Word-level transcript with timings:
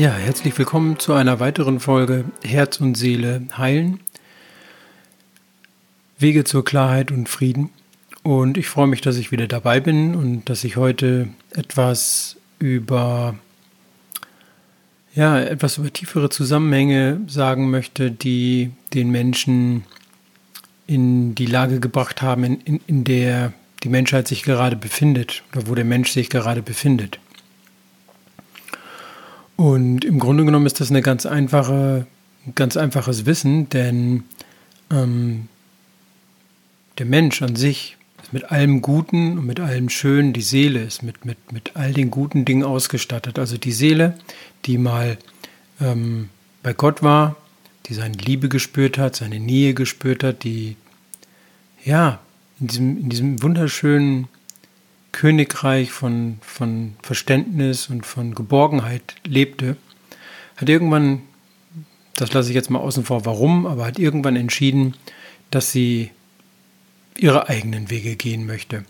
Ja, 0.00 0.14
herzlich 0.14 0.56
willkommen 0.56 0.98
zu 0.98 1.12
einer 1.12 1.40
weiteren 1.40 1.78
Folge 1.78 2.24
Herz 2.42 2.80
und 2.80 2.94
Seele 2.94 3.42
heilen. 3.58 4.00
Wege 6.18 6.44
zur 6.44 6.64
Klarheit 6.64 7.10
und 7.10 7.28
Frieden. 7.28 7.68
Und 8.22 8.56
ich 8.56 8.66
freue 8.66 8.86
mich, 8.86 9.02
dass 9.02 9.18
ich 9.18 9.30
wieder 9.30 9.46
dabei 9.46 9.80
bin 9.80 10.14
und 10.14 10.48
dass 10.48 10.64
ich 10.64 10.76
heute 10.78 11.28
etwas 11.50 12.38
über 12.58 13.34
ja, 15.14 15.40
etwas 15.40 15.78
über 15.78 15.92
tiefere 15.92 16.30
Zusammenhänge 16.30 17.20
sagen 17.26 17.70
möchte, 17.70 18.10
die 18.10 18.70
den 18.94 19.10
Menschen 19.10 19.84
in 20.86 21.34
die 21.34 21.46
Lage 21.46 21.80
gebracht 21.80 22.22
haben, 22.22 22.44
in, 22.44 22.60
in, 22.60 22.80
in 22.86 23.04
der 23.04 23.52
die 23.82 23.88
Menschheit 23.88 24.28
sich 24.28 24.42
gerade 24.42 24.76
befindet 24.76 25.42
oder 25.52 25.66
wo 25.66 25.74
der 25.74 25.84
Mensch 25.84 26.12
sich 26.12 26.28
gerade 26.28 26.62
befindet. 26.62 27.18
Und 29.56 30.04
im 30.04 30.18
Grunde 30.18 30.44
genommen 30.44 30.66
ist 30.66 30.80
das 30.80 30.90
eine 30.90 31.02
ganz 31.02 31.26
einfache, 31.26 32.06
ganz 32.54 32.76
einfaches 32.76 33.26
Wissen, 33.26 33.68
denn 33.68 34.24
ähm, 34.90 35.48
der 36.98 37.06
Mensch 37.06 37.42
an 37.42 37.56
sich 37.56 37.96
mit 38.32 38.50
allem 38.50 38.82
Guten 38.82 39.38
und 39.38 39.46
mit 39.46 39.60
allem 39.60 39.88
Schönen, 39.88 40.32
die 40.32 40.42
Seele 40.42 40.82
ist 40.82 41.02
mit, 41.02 41.24
mit, 41.24 41.52
mit 41.52 41.76
all 41.76 41.92
den 41.92 42.10
guten 42.10 42.44
Dingen 42.44 42.64
ausgestattet. 42.64 43.38
Also 43.38 43.56
die 43.56 43.72
Seele, 43.72 44.18
die 44.66 44.78
mal 44.78 45.18
ähm, 45.80 46.28
bei 46.62 46.72
Gott 46.72 47.02
war, 47.02 47.36
die 47.86 47.94
seine 47.94 48.16
Liebe 48.16 48.48
gespürt 48.48 48.98
hat, 48.98 49.16
seine 49.16 49.40
Nähe 49.40 49.74
gespürt 49.74 50.22
hat, 50.22 50.44
die 50.44 50.76
ja 51.84 52.20
in 52.60 52.66
diesem, 52.68 52.98
in 52.98 53.08
diesem 53.08 53.42
wunderschönen 53.42 54.28
Königreich 55.12 55.90
von, 55.90 56.38
von 56.40 56.94
Verständnis 57.02 57.88
und 57.88 58.06
von 58.06 58.34
Geborgenheit 58.34 59.16
lebte, 59.26 59.76
hat 60.56 60.68
irgendwann, 60.68 61.22
das 62.14 62.32
lasse 62.32 62.50
ich 62.50 62.54
jetzt 62.54 62.70
mal 62.70 62.78
außen 62.78 63.04
vor, 63.04 63.24
warum, 63.24 63.66
aber 63.66 63.86
hat 63.86 63.98
irgendwann 63.98 64.36
entschieden, 64.36 64.94
dass 65.50 65.72
sie 65.72 66.10
ihre 67.16 67.48
eigenen 67.48 67.90
Wege 67.90 68.16
gehen 68.16 68.46
möchte. 68.46 68.84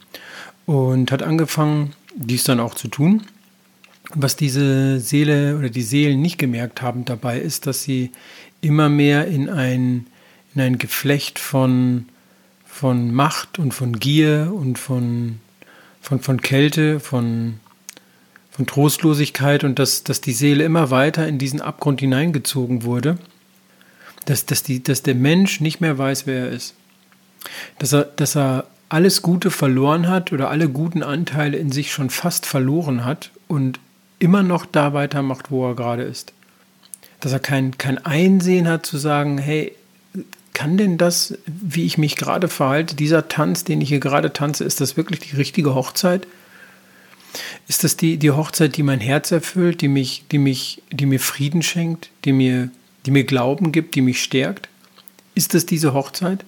Und 0.67 1.11
hat 1.11 1.23
angefangen, 1.23 1.95
dies 2.15 2.45
dann 2.45 2.61
auch 2.61 2.75
zu 2.75 2.89
tun. 2.89 3.23
Was 4.15 4.37
diese 4.37 5.01
Seele 5.01 5.57
oder 5.57 5.69
die 5.69 5.83
Seelen 5.83 6.21
nicht 6.21 6.39
gemerkt 6.39 6.83
haben 6.83 7.05
dabei, 7.05 7.39
ist, 7.39 7.67
dass 7.67 7.83
sie 7.83 8.11
immer 8.61 8.89
mehr 8.89 9.27
in 9.27 9.49
ein, 9.49 10.07
in 10.55 10.61
ein 10.61 10.79
Geflecht 10.79 11.39
von, 11.39 12.07
von 12.67 13.13
Macht 13.15 13.59
und 13.59 13.73
von 13.73 13.99
Gier 13.99 14.53
und 14.55 14.79
von 14.79 15.39
von, 16.01 16.21
von 16.21 16.41
Kälte, 16.41 17.01
von, 17.01 17.61
von 18.51 18.67
Trostlosigkeit 18.67 19.65
und 19.65 19.79
dass, 19.79 20.03
dass 20.03 20.21
die 20.21 20.33
Seele 20.33 20.65
immer 20.65 20.91
weiter 20.91 21.29
in 21.29 21.39
diesen 21.39 21.61
Abgrund 21.61 22.01
hineingezogen 22.01 22.83
wurde, 22.83 23.19
dass, 24.25 24.47
dass, 24.47 24.63
die, 24.63 24.83
dass 24.83 25.03
der 25.03 25.15
Mensch 25.15 25.61
nicht 25.61 25.81
mehr 25.81 25.99
weiß, 25.99 26.27
wer 26.27 26.47
er 26.47 26.51
ist. 26.51 26.75
Dass 27.79 27.93
er, 27.93 28.05
dass 28.05 28.37
er 28.37 28.67
alles 28.89 29.23
Gute 29.23 29.51
verloren 29.51 30.09
hat 30.09 30.33
oder 30.33 30.51
alle 30.51 30.69
guten 30.69 31.03
Anteile 31.03 31.57
in 31.57 31.73
sich 31.73 31.93
schon 31.93 32.11
fast 32.11 32.45
verloren 32.45 33.05
hat 33.05 33.31
und 33.49 33.79
immer 34.19 34.43
noch 34.43 34.67
da 34.67 34.93
weitermacht, 34.93 35.51
wo 35.51 35.69
er 35.69 35.77
gerade 35.77 36.03
ist. 36.03 36.33
Dass 37.21 37.33
er 37.33 37.39
kein, 37.39 37.79
kein 37.79 38.05
Einsehen 38.05 38.69
hat 38.69 38.85
zu 38.85 38.99
sagen, 38.99 39.39
hey, 39.39 39.75
kann 40.53 40.77
denn 40.77 40.99
das, 40.99 41.39
wie 41.47 41.87
ich 41.87 41.97
mich 41.97 42.17
gerade 42.17 42.49
verhalte, 42.49 42.97
dieser 42.97 43.29
Tanz, 43.29 43.65
den 43.65 43.81
ich 43.81 43.89
hier 43.89 44.01
gerade 44.01 44.33
tanze, 44.33 44.65
ist 44.65 44.81
das 44.81 44.97
wirklich 44.97 45.21
die 45.21 45.37
richtige 45.37 45.75
Hochzeit? 45.75 46.27
Ist 47.69 47.85
das 47.85 47.97
die, 47.97 48.17
die 48.17 48.33
Hochzeit, 48.33 48.77
die 48.77 48.83
mein 48.83 49.01
Herz 49.01 49.31
erfüllt, 49.31 49.81
die 49.81 49.89
mich, 49.89 50.25
die 50.33 50.39
mich, 50.39 50.83
die 50.91 51.07
mir 51.07 51.21
Frieden 51.21 51.63
schenkt, 51.63 52.11
die 52.25 52.33
mir, 52.33 52.71
die 53.07 53.13
mir 53.13 53.25
Glauben 53.25 53.71
gibt, 53.71 53.95
die 53.95 54.03
mich 54.03 54.23
stärkt? 54.23 54.69
Ist 55.35 55.55
das 55.55 55.65
diese 55.65 55.95
Hochzeit? 55.95 56.45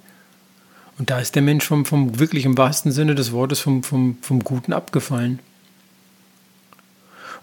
Und 0.99 1.11
da 1.11 1.19
ist 1.19 1.35
der 1.35 1.43
Mensch 1.43 1.67
vom, 1.67 1.85
vom 1.85 2.19
wirklich 2.19 2.45
im 2.45 2.59
wahrsten 2.59 2.93
Sinne 2.93 3.15
des 3.15 3.33
Wortes 3.33 3.61
vom, 3.61 3.83
vom, 3.83 4.19
vom 4.21 4.41
Guten 4.41 4.73
abgefallen. 4.73 5.41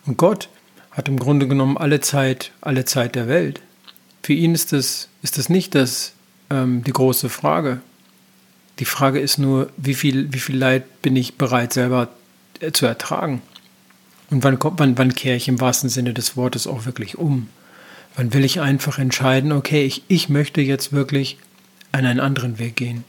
Und 0.06 0.18
Gott 0.18 0.50
hat 0.92 1.08
im 1.08 1.20
Grunde 1.20 1.48
genommen 1.48 1.78
alle 1.78 2.00
Zeit, 2.00 2.52
alle 2.62 2.86
Zeit 2.86 3.16
der 3.16 3.28
Welt. 3.28 3.62
Für 4.24 4.34
ihn 4.34 4.54
ist 4.54 4.74
das, 4.74 5.08
ist 5.22 5.38
das 5.38 5.50
nicht 5.50 5.76
das, 5.76 6.14
ähm, 6.50 6.84
die 6.84 6.94
große 6.94 7.30
Frage. 7.30 7.82
Die 8.80 8.86
Frage 8.86 9.20
ist 9.20 9.38
nur, 9.38 9.70
wie 9.78 9.94
viel, 9.94 10.32
wie 10.34 10.40
viel 10.40 10.58
Leid 10.58 11.02
bin 11.02 11.16
ich 11.16 11.36
bereit 11.36 11.74
selber 11.74 12.10
zu 12.74 12.86
ertragen? 12.86 13.42
Und 14.30 14.44
wann, 14.44 14.60
kommt, 14.60 14.80
wann, 14.80 14.98
wann 14.98 15.16
kehre 15.16 15.36
ich 15.36 15.48
im 15.48 15.60
wahrsten 15.60 15.90
Sinne 15.90 16.14
des 16.14 16.38
Wortes 16.38 16.68
auch 16.68 16.86
wirklich 16.86 17.18
um? 17.18 17.50
Wann 18.16 18.34
will 18.34 18.46
ich 18.46 18.62
einfach 18.62 19.00
entscheiden, 19.00 19.52
okay, 19.52 19.86
ich, 19.86 20.04
ich 20.08 20.30
möchte 20.30 20.62
jetzt 20.62 20.92
wirklich 20.92 21.38
an 21.92 22.06
einen 22.06 22.20
anderen 22.20 22.60
Weg 22.60 22.76
gehen. 22.76 23.04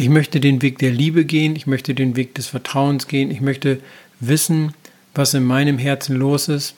Ich 0.00 0.08
möchte 0.08 0.40
den 0.40 0.62
Weg 0.62 0.78
der 0.78 0.92
Liebe 0.92 1.26
gehen, 1.26 1.54
ich 1.56 1.66
möchte 1.66 1.94
den 1.94 2.16
Weg 2.16 2.34
des 2.34 2.46
Vertrauens 2.46 3.06
gehen, 3.06 3.30
ich 3.30 3.42
möchte 3.42 3.82
wissen, 4.18 4.72
was 5.14 5.34
in 5.34 5.44
meinem 5.44 5.76
Herzen 5.76 6.16
los 6.16 6.48
ist. 6.48 6.74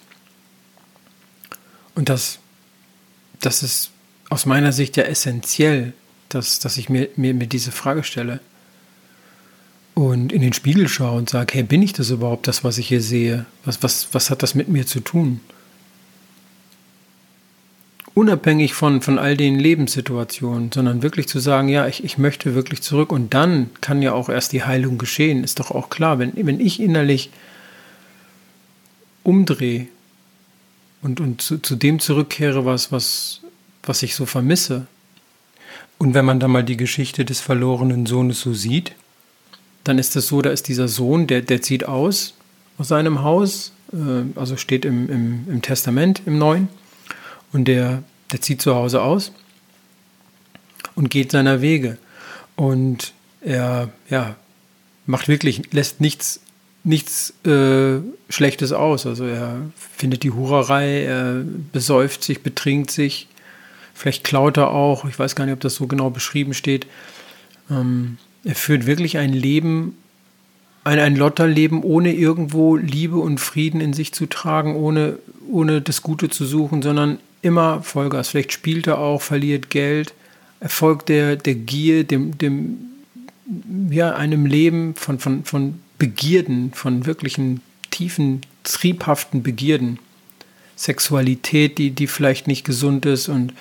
Und 1.94 2.08
das, 2.08 2.40
das 3.40 3.62
ist 3.62 3.92
aus 4.28 4.44
meiner 4.44 4.72
Sicht 4.72 4.96
ja 4.96 5.04
essentiell, 5.04 5.92
dass, 6.30 6.58
dass 6.58 6.76
ich 6.76 6.88
mir, 6.88 7.10
mir, 7.14 7.32
mir 7.32 7.46
diese 7.46 7.70
Frage 7.70 8.02
stelle 8.02 8.40
und 9.94 10.32
in 10.32 10.42
den 10.42 10.52
Spiegel 10.52 10.88
schaue 10.88 11.18
und 11.18 11.30
sage, 11.30 11.54
hey, 11.54 11.62
bin 11.62 11.80
ich 11.80 11.92
das 11.92 12.10
überhaupt, 12.10 12.48
das, 12.48 12.64
was 12.64 12.76
ich 12.78 12.88
hier 12.88 13.00
sehe? 13.00 13.46
Was, 13.64 13.84
was, 13.84 14.08
was 14.10 14.30
hat 14.30 14.42
das 14.42 14.56
mit 14.56 14.66
mir 14.66 14.84
zu 14.84 14.98
tun? 14.98 15.38
Unabhängig 18.14 18.74
von, 18.74 19.00
von 19.00 19.18
all 19.18 19.36
den 19.36 19.58
Lebenssituationen, 19.58 20.70
sondern 20.70 21.02
wirklich 21.02 21.28
zu 21.28 21.38
sagen, 21.38 21.68
ja, 21.68 21.86
ich, 21.86 22.04
ich 22.04 22.18
möchte 22.18 22.54
wirklich 22.54 22.82
zurück 22.82 23.10
und 23.10 23.32
dann 23.32 23.70
kann 23.80 24.02
ja 24.02 24.12
auch 24.12 24.28
erst 24.28 24.52
die 24.52 24.64
Heilung 24.64 24.98
geschehen. 24.98 25.44
Ist 25.44 25.60
doch 25.60 25.70
auch 25.70 25.88
klar, 25.88 26.18
wenn, 26.18 26.32
wenn 26.34 26.60
ich 26.60 26.80
innerlich 26.80 27.30
umdrehe 29.22 29.88
und, 31.00 31.20
und 31.20 31.40
zu, 31.40 31.58
zu 31.58 31.74
dem 31.74 32.00
zurückkehre, 32.00 32.66
was, 32.66 32.92
was, 32.92 33.40
was 33.82 34.02
ich 34.02 34.14
so 34.14 34.26
vermisse. 34.26 34.86
Und 35.96 36.12
wenn 36.12 36.24
man 36.24 36.38
dann 36.38 36.50
mal 36.50 36.64
die 36.64 36.76
Geschichte 36.76 37.24
des 37.24 37.40
verlorenen 37.40 38.04
Sohnes 38.04 38.40
so 38.40 38.52
sieht, 38.52 38.92
dann 39.84 39.98
ist 39.98 40.16
es 40.16 40.26
so, 40.26 40.42
da 40.42 40.50
ist 40.50 40.68
dieser 40.68 40.88
Sohn, 40.88 41.26
der, 41.26 41.40
der 41.40 41.62
zieht 41.62 41.86
aus 41.86 42.34
aus 42.78 42.88
seinem 42.88 43.22
Haus, 43.22 43.72
äh, 43.92 44.38
also 44.38 44.56
steht 44.56 44.84
im, 44.84 45.08
im, 45.08 45.44
im 45.48 45.62
Testament, 45.62 46.22
im 46.26 46.38
Neuen, 46.38 46.68
und 47.52 47.66
der, 47.66 48.02
der 48.32 48.40
zieht 48.40 48.62
zu 48.62 48.74
Hause 48.74 49.02
aus 49.02 49.32
und 50.94 51.10
geht 51.10 51.30
seiner 51.30 51.60
Wege. 51.60 51.98
Und 52.56 53.12
er 53.40 53.90
ja, 54.08 54.36
macht 55.06 55.28
wirklich, 55.28 55.72
lässt 55.72 56.00
nichts, 56.00 56.40
nichts 56.84 57.34
äh, 57.46 57.98
Schlechtes 58.28 58.72
aus. 58.72 59.06
Also 59.06 59.24
er 59.26 59.62
findet 59.96 60.22
die 60.22 60.30
Hurerei, 60.30 61.04
er 61.04 61.42
besäuft 61.72 62.22
sich, 62.24 62.42
betrinkt 62.42 62.90
sich, 62.90 63.28
Vielleicht 63.94 64.24
klaut 64.24 64.56
er 64.56 64.70
auch, 64.70 65.04
ich 65.04 65.18
weiß 65.18 65.36
gar 65.36 65.44
nicht, 65.44 65.54
ob 65.54 65.60
das 65.60 65.74
so 65.74 65.86
genau 65.86 66.10
beschrieben 66.10 66.54
steht. 66.54 66.86
Ähm, 67.70 68.18
er 68.44 68.54
führt 68.54 68.86
wirklich 68.86 69.18
ein 69.18 69.32
Leben, 69.32 69.96
ein, 70.84 70.98
ein 70.98 71.14
Lotterleben, 71.14 71.82
ohne 71.82 72.12
irgendwo 72.12 72.76
Liebe 72.76 73.18
und 73.18 73.38
Frieden 73.38 73.80
in 73.80 73.92
sich 73.92 74.12
zu 74.12 74.26
tragen, 74.26 74.74
ohne, 74.74 75.18
ohne 75.48 75.80
das 75.82 76.02
Gute 76.02 76.30
zu 76.30 76.46
suchen, 76.46 76.82
sondern 76.82 77.18
immer 77.42 77.82
Vollgas. 77.82 78.28
Vielleicht 78.28 78.52
spielt 78.52 78.86
er 78.86 78.98
auch, 78.98 79.20
verliert 79.20 79.70
Geld, 79.70 80.14
erfolgt 80.60 81.08
der, 81.08 81.36
der 81.36 81.54
Gier, 81.54 82.04
dem, 82.04 82.38
dem, 82.38 82.78
ja, 83.90 84.14
einem 84.14 84.46
Leben 84.46 84.94
von, 84.94 85.18
von, 85.18 85.44
von 85.44 85.80
Begierden, 85.98 86.72
von 86.72 87.04
wirklichen 87.04 87.60
tiefen, 87.90 88.40
triebhaften 88.64 89.42
Begierden. 89.42 89.98
Sexualität, 90.76 91.78
die, 91.78 91.90
die 91.90 92.06
vielleicht 92.06 92.48
nicht 92.48 92.64
gesund 92.64 93.06
ist 93.06 93.28
und 93.28 93.52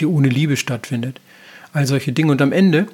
die 0.00 0.06
ohne 0.06 0.28
Liebe 0.28 0.56
stattfindet. 0.56 1.20
All 1.72 1.86
solche 1.86 2.12
Dinge. 2.12 2.32
Und 2.32 2.42
am 2.42 2.52
Ende 2.52 2.86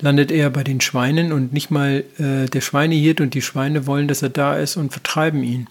landet 0.00 0.30
er 0.30 0.50
bei 0.50 0.64
den 0.64 0.80
Schweinen 0.80 1.32
und 1.32 1.52
nicht 1.52 1.70
mal 1.70 2.04
äh, 2.18 2.46
der 2.46 2.60
Schweinehirt 2.60 3.20
und 3.20 3.34
die 3.34 3.42
Schweine 3.42 3.86
wollen, 3.86 4.08
dass 4.08 4.22
er 4.22 4.28
da 4.30 4.56
ist 4.56 4.76
und 4.76 4.92
vertreiben 4.92 5.42
ihn. 5.42 5.68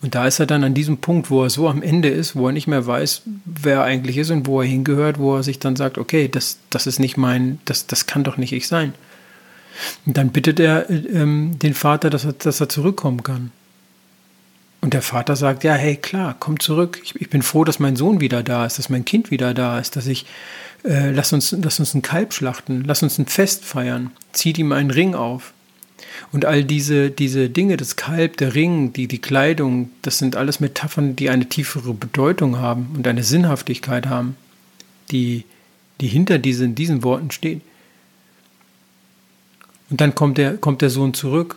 Und 0.00 0.14
da 0.14 0.26
ist 0.26 0.38
er 0.38 0.46
dann 0.46 0.62
an 0.62 0.74
diesem 0.74 0.98
Punkt, 0.98 1.28
wo 1.28 1.42
er 1.42 1.50
so 1.50 1.68
am 1.68 1.82
Ende 1.82 2.08
ist, 2.08 2.36
wo 2.36 2.46
er 2.46 2.52
nicht 2.52 2.68
mehr 2.68 2.86
weiß, 2.86 3.22
wer 3.44 3.78
er 3.78 3.84
eigentlich 3.84 4.16
ist 4.16 4.30
und 4.30 4.46
wo 4.46 4.60
er 4.60 4.68
hingehört, 4.68 5.18
wo 5.18 5.36
er 5.36 5.42
sich 5.42 5.58
dann 5.58 5.74
sagt, 5.74 5.98
okay, 5.98 6.28
das, 6.28 6.58
das 6.70 6.86
ist 6.86 7.00
nicht 7.00 7.16
mein, 7.16 7.58
das, 7.64 7.88
das 7.88 8.06
kann 8.06 8.22
doch 8.22 8.36
nicht 8.36 8.52
ich 8.52 8.68
sein. 8.68 8.94
Und 10.06 10.16
dann 10.16 10.30
bittet 10.30 10.60
er 10.60 10.88
äh, 10.88 10.94
ähm, 10.94 11.58
den 11.58 11.74
Vater, 11.74 12.10
dass 12.10 12.24
er, 12.24 12.32
dass 12.32 12.60
er 12.60 12.68
zurückkommen 12.68 13.22
kann. 13.22 13.50
Und 14.80 14.94
der 14.94 15.02
Vater 15.02 15.34
sagt, 15.34 15.64
ja, 15.64 15.74
hey, 15.74 15.96
klar, 15.96 16.36
komm 16.38 16.60
zurück. 16.60 17.00
Ich, 17.02 17.20
ich 17.20 17.30
bin 17.30 17.42
froh, 17.42 17.64
dass 17.64 17.80
mein 17.80 17.96
Sohn 17.96 18.20
wieder 18.20 18.44
da 18.44 18.64
ist, 18.64 18.78
dass 18.78 18.88
mein 18.88 19.04
Kind 19.04 19.32
wieder 19.32 19.52
da 19.54 19.80
ist, 19.80 19.96
dass 19.96 20.06
ich, 20.06 20.26
äh, 20.84 21.10
lass 21.10 21.32
uns, 21.32 21.50
lass 21.60 21.80
uns 21.80 21.94
einen 21.94 22.02
Kalb 22.02 22.32
schlachten, 22.32 22.84
lass 22.84 23.02
uns 23.02 23.18
ein 23.18 23.26
Fest 23.26 23.64
feiern, 23.64 24.12
zieht 24.32 24.58
ihm 24.58 24.70
einen 24.70 24.92
Ring 24.92 25.16
auf. 25.16 25.52
Und 26.32 26.44
all 26.44 26.64
diese, 26.64 27.10
diese 27.10 27.48
Dinge, 27.48 27.76
das 27.76 27.96
Kalb, 27.96 28.36
der 28.36 28.54
Ring, 28.54 28.92
die, 28.92 29.08
die 29.08 29.20
Kleidung, 29.20 29.90
das 30.02 30.18
sind 30.18 30.36
alles 30.36 30.60
Metaphern, 30.60 31.16
die 31.16 31.30
eine 31.30 31.48
tiefere 31.48 31.94
Bedeutung 31.94 32.58
haben 32.58 32.90
und 32.96 33.06
eine 33.06 33.24
Sinnhaftigkeit 33.24 34.06
haben, 34.06 34.36
die, 35.10 35.44
die 36.00 36.08
hinter 36.08 36.38
diesen, 36.38 36.74
diesen 36.74 37.02
Worten 37.02 37.30
steht. 37.30 37.62
Und 39.90 40.00
dann 40.00 40.14
kommt 40.14 40.38
der, 40.38 40.56
kommt 40.56 40.82
der 40.82 40.90
Sohn 40.90 41.14
zurück 41.14 41.56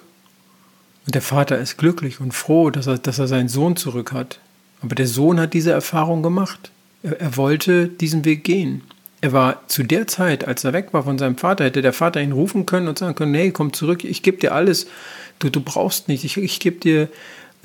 und 1.05 1.15
der 1.15 1.21
Vater 1.21 1.57
ist 1.57 1.77
glücklich 1.77 2.19
und 2.19 2.33
froh, 2.33 2.69
dass 2.69 2.87
er, 2.87 2.97
dass 2.97 3.19
er 3.19 3.27
seinen 3.27 3.49
Sohn 3.49 3.75
zurück 3.75 4.11
hat. 4.11 4.39
Aber 4.81 4.95
der 4.95 5.07
Sohn 5.07 5.39
hat 5.39 5.53
diese 5.53 5.71
Erfahrung 5.71 6.23
gemacht. 6.23 6.71
Er, 7.03 7.19
er 7.19 7.37
wollte 7.37 7.87
diesen 7.87 8.25
Weg 8.25 8.43
gehen. 8.43 8.83
Er 9.21 9.33
war 9.33 9.67
zu 9.67 9.83
der 9.83 10.07
Zeit, 10.07 10.47
als 10.47 10.63
er 10.63 10.73
weg 10.73 10.89
war 10.93 11.03
von 11.03 11.19
seinem 11.19 11.37
Vater, 11.37 11.65
hätte 11.65 11.83
der 11.83 11.93
Vater 11.93 12.21
ihn 12.21 12.31
rufen 12.31 12.65
können 12.65 12.87
und 12.87 12.97
sagen 12.97 13.13
können, 13.13 13.35
hey, 13.35 13.51
komm 13.51 13.71
zurück, 13.71 14.03
ich 14.03 14.23
gebe 14.23 14.37
dir 14.37 14.53
alles. 14.53 14.87
Du, 15.37 15.49
du 15.49 15.61
brauchst 15.61 16.07
nicht. 16.07 16.23
Ich, 16.23 16.37
ich 16.37 16.59
gebe 16.59 16.79
dir 16.79 17.07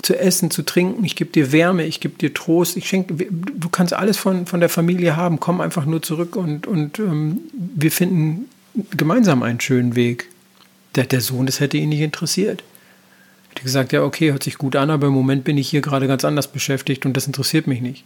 zu 0.01 0.17
essen, 0.17 0.51
zu 0.51 0.63
trinken, 0.63 1.03
ich 1.03 1.15
gebe 1.15 1.31
dir 1.31 1.51
Wärme, 1.51 1.83
ich 1.83 1.99
gebe 1.99 2.17
dir 2.17 2.33
Trost, 2.33 2.77
ich 2.77 2.87
schenke, 2.87 3.15
du 3.15 3.69
kannst 3.69 3.93
alles 3.93 4.17
von, 4.17 4.45
von 4.45 4.59
der 4.59 4.69
Familie 4.69 5.15
haben, 5.15 5.39
komm 5.39 5.59
einfach 5.59 5.85
nur 5.85 6.03
zurück 6.03 6.35
und, 6.35 6.67
und 6.67 6.99
ähm, 6.99 7.39
wir 7.53 7.91
finden 7.91 8.45
gemeinsam 8.95 9.41
einen 9.43 9.59
schönen 9.59 9.95
Weg. 9.95 10.29
Der, 10.95 11.05
der 11.05 11.21
Sohn, 11.21 11.45
das 11.45 11.59
hätte 11.59 11.77
ihn 11.77 11.89
nicht 11.89 12.01
interessiert. 12.01 12.61
Er 12.61 13.49
hätte 13.51 13.63
gesagt, 13.63 13.91
ja, 13.91 14.03
okay, 14.03 14.31
hört 14.31 14.43
sich 14.43 14.57
gut 14.57 14.75
an, 14.75 14.89
aber 14.91 15.07
im 15.07 15.13
Moment 15.13 15.43
bin 15.43 15.57
ich 15.57 15.69
hier 15.69 15.81
gerade 15.81 16.07
ganz 16.07 16.23
anders 16.23 16.47
beschäftigt 16.47 17.05
und 17.05 17.17
das 17.17 17.27
interessiert 17.27 17.65
mich 17.65 17.81
nicht. 17.81 18.03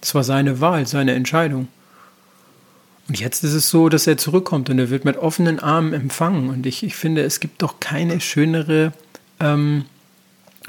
Das 0.00 0.14
war 0.14 0.24
seine 0.24 0.60
Wahl, 0.60 0.86
seine 0.86 1.14
Entscheidung. 1.14 1.68
Und 3.12 3.20
jetzt 3.20 3.44
ist 3.44 3.52
es 3.52 3.68
so, 3.68 3.90
dass 3.90 4.06
er 4.06 4.16
zurückkommt 4.16 4.70
und 4.70 4.78
er 4.78 4.88
wird 4.88 5.04
mit 5.04 5.18
offenen 5.18 5.60
Armen 5.60 5.92
empfangen. 5.92 6.48
Und 6.48 6.64
ich, 6.64 6.82
ich 6.82 6.96
finde, 6.96 7.20
es 7.20 7.40
gibt 7.40 7.60
doch 7.60 7.78
keine 7.78 8.22
schönere 8.22 8.94
ähm, 9.38 9.84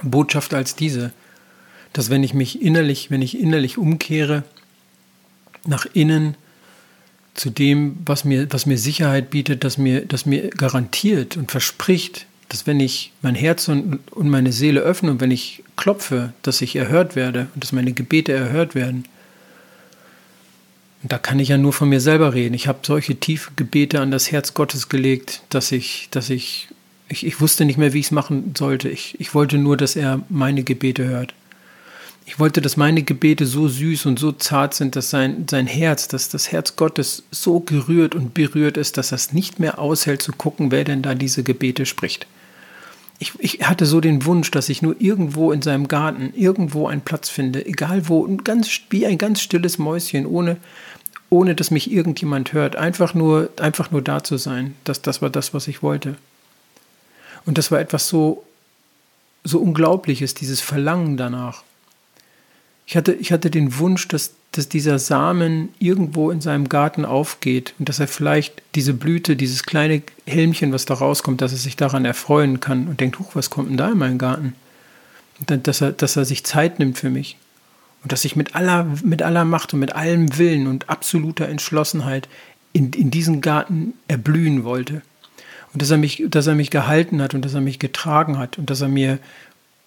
Botschaft 0.01 0.53
als 0.53 0.75
diese. 0.75 1.13
Dass 1.93 2.09
wenn 2.09 2.21
ich 2.21 2.33
mich 2.33 2.61
innerlich, 2.61 3.09
wenn 3.09 3.21
ich 3.21 3.39
innerlich 3.39 3.77
umkehre, 3.77 4.43
nach 5.65 5.85
innen 5.93 6.35
zu 7.33 7.49
dem, 7.49 7.99
was 8.05 8.25
mir, 8.25 8.51
was 8.51 8.65
mir 8.65 8.77
Sicherheit 8.77 9.29
bietet, 9.29 9.63
das 9.63 9.77
mir, 9.77 10.05
das 10.05 10.25
mir 10.25 10.49
garantiert 10.49 11.37
und 11.37 11.49
verspricht, 11.49 12.25
dass 12.49 12.67
wenn 12.67 12.81
ich 12.81 13.13
mein 13.21 13.35
Herz 13.35 13.69
und, 13.69 13.99
und 14.11 14.27
meine 14.27 14.51
Seele 14.51 14.81
öffne 14.81 15.11
und 15.11 15.21
wenn 15.21 15.31
ich 15.31 15.63
klopfe, 15.77 16.33
dass 16.41 16.61
ich 16.61 16.75
erhört 16.75 17.15
werde 17.15 17.47
und 17.55 17.63
dass 17.63 17.71
meine 17.71 17.93
Gebete 17.93 18.33
erhört 18.33 18.75
werden. 18.75 19.05
Und 21.03 21.11
da 21.11 21.17
kann 21.17 21.39
ich 21.39 21.49
ja 21.49 21.57
nur 21.57 21.73
von 21.73 21.89
mir 21.89 22.01
selber 22.01 22.33
reden. 22.33 22.53
Ich 22.53 22.67
habe 22.67 22.79
solche 22.81 23.15
tiefe 23.15 23.51
Gebete 23.55 23.99
an 23.99 24.09
das 24.09 24.31
Herz 24.31 24.53
Gottes 24.53 24.89
gelegt, 24.89 25.43
dass 25.49 25.71
ich, 25.71 26.07
dass 26.11 26.29
ich 26.29 26.69
ich, 27.13 27.25
ich 27.25 27.41
wusste 27.41 27.65
nicht 27.65 27.77
mehr, 27.77 27.93
wie 27.93 27.99
ich 27.99 28.07
es 28.07 28.11
machen 28.11 28.53
sollte. 28.57 28.89
Ich, 28.89 29.19
ich 29.19 29.33
wollte 29.33 29.57
nur, 29.57 29.77
dass 29.77 29.95
er 29.95 30.21
meine 30.29 30.63
Gebete 30.63 31.05
hört. 31.05 31.33
Ich 32.25 32.39
wollte, 32.39 32.61
dass 32.61 32.77
meine 32.77 33.03
Gebete 33.03 33.45
so 33.45 33.67
süß 33.67 34.05
und 34.05 34.17
so 34.17 34.31
zart 34.31 34.73
sind, 34.73 34.95
dass 34.95 35.09
sein, 35.09 35.45
sein 35.49 35.67
Herz, 35.67 36.07
dass 36.07 36.29
das 36.29 36.51
Herz 36.51 36.75
Gottes 36.77 37.23
so 37.31 37.59
gerührt 37.59 38.15
und 38.15 38.33
berührt 38.33 38.77
ist, 38.77 38.97
dass 38.97 39.11
es 39.11 39.33
nicht 39.33 39.59
mehr 39.59 39.77
aushält 39.77 40.21
zu 40.21 40.31
gucken, 40.31 40.71
wer 40.71 40.85
denn 40.85 41.01
da 41.01 41.15
diese 41.15 41.43
Gebete 41.43 41.85
spricht. 41.85 42.27
Ich, 43.19 43.33
ich 43.39 43.67
hatte 43.67 43.85
so 43.85 43.99
den 44.01 44.25
Wunsch, 44.25 44.51
dass 44.51 44.69
ich 44.69 44.81
nur 44.81 44.95
irgendwo 44.99 45.51
in 45.51 45.61
seinem 45.61 45.87
Garten, 45.87 46.33
irgendwo 46.35 46.87
einen 46.87 47.01
Platz 47.01 47.29
finde, 47.29 47.65
egal 47.65 48.07
wo, 48.07 48.23
ganz, 48.37 48.69
wie 48.89 49.05
ein 49.05 49.17
ganz 49.17 49.41
stilles 49.41 49.77
Mäuschen, 49.77 50.25
ohne, 50.25 50.57
ohne 51.33 51.55
dass 51.55 51.71
mich 51.71 51.91
irgendjemand 51.91 52.53
hört, 52.53 52.75
einfach 52.75 53.13
nur, 53.13 53.49
einfach 53.59 53.91
nur 53.91 54.01
da 54.01 54.23
zu 54.23 54.37
sein. 54.37 54.75
Das, 54.83 55.01
das 55.01 55.21
war 55.21 55.29
das, 55.29 55.53
was 55.53 55.67
ich 55.67 55.81
wollte. 55.81 56.15
Und 57.45 57.57
das 57.57 57.71
war 57.71 57.79
etwas 57.79 58.07
so, 58.07 58.43
so 59.43 59.59
Unglaubliches, 59.59 60.35
dieses 60.35 60.61
Verlangen 60.61 61.17
danach. 61.17 61.63
Ich 62.85 62.95
hatte, 62.95 63.13
ich 63.13 63.31
hatte 63.31 63.49
den 63.49 63.79
Wunsch, 63.79 64.07
dass, 64.07 64.33
dass 64.51 64.69
dieser 64.69 64.99
Samen 64.99 65.69
irgendwo 65.79 66.29
in 66.29 66.39
seinem 66.39 66.69
Garten 66.69 67.03
aufgeht 67.03 67.73
und 67.79 67.89
dass 67.89 67.99
er 67.99 68.07
vielleicht 68.07 68.61
diese 68.75 68.93
Blüte, 68.93 69.35
dieses 69.35 69.63
kleine 69.63 70.03
Helmchen, 70.27 70.71
was 70.71 70.85
da 70.85 70.93
rauskommt, 70.93 71.41
dass 71.41 71.51
er 71.51 71.57
sich 71.57 71.75
daran 71.75 72.05
erfreuen 72.05 72.59
kann 72.59 72.87
und 72.87 72.99
denkt, 72.99 73.17
huch, 73.19 73.35
was 73.35 73.49
kommt 73.49 73.69
denn 73.69 73.77
da 73.77 73.91
in 73.91 73.97
meinen 73.97 74.19
Garten? 74.19 74.53
Und 75.39 75.49
dann, 75.49 75.63
dass 75.63 75.81
er, 75.81 75.93
dass 75.93 76.15
er 76.15 76.25
sich 76.25 76.43
Zeit 76.43 76.77
nimmt 76.77 76.97
für 76.97 77.09
mich. 77.09 77.37
Und 78.03 78.11
dass 78.11 78.25
ich 78.25 78.35
mit 78.35 78.55
aller, 78.55 78.85
mit 79.03 79.21
aller 79.21 79.45
Macht 79.45 79.73
und 79.73 79.79
mit 79.79 79.95
allem 79.95 80.37
Willen 80.37 80.67
und 80.67 80.89
absoluter 80.89 81.47
Entschlossenheit 81.47 82.27
in, 82.73 82.91
in 82.91 83.11
diesen 83.11 83.41
Garten 83.41 83.93
erblühen 84.07 84.63
wollte. 84.63 85.01
Und 85.71 85.81
dass 85.81 85.89
er 85.89 85.97
mich, 85.97 86.23
dass 86.27 86.47
er 86.47 86.55
mich 86.55 86.69
gehalten 86.69 87.21
hat 87.21 87.33
und 87.33 87.43
dass 87.45 87.53
er 87.53 87.61
mich 87.61 87.79
getragen 87.79 88.37
hat 88.37 88.57
und 88.57 88.69
dass 88.69 88.81
er 88.81 88.89
mir, 88.89 89.19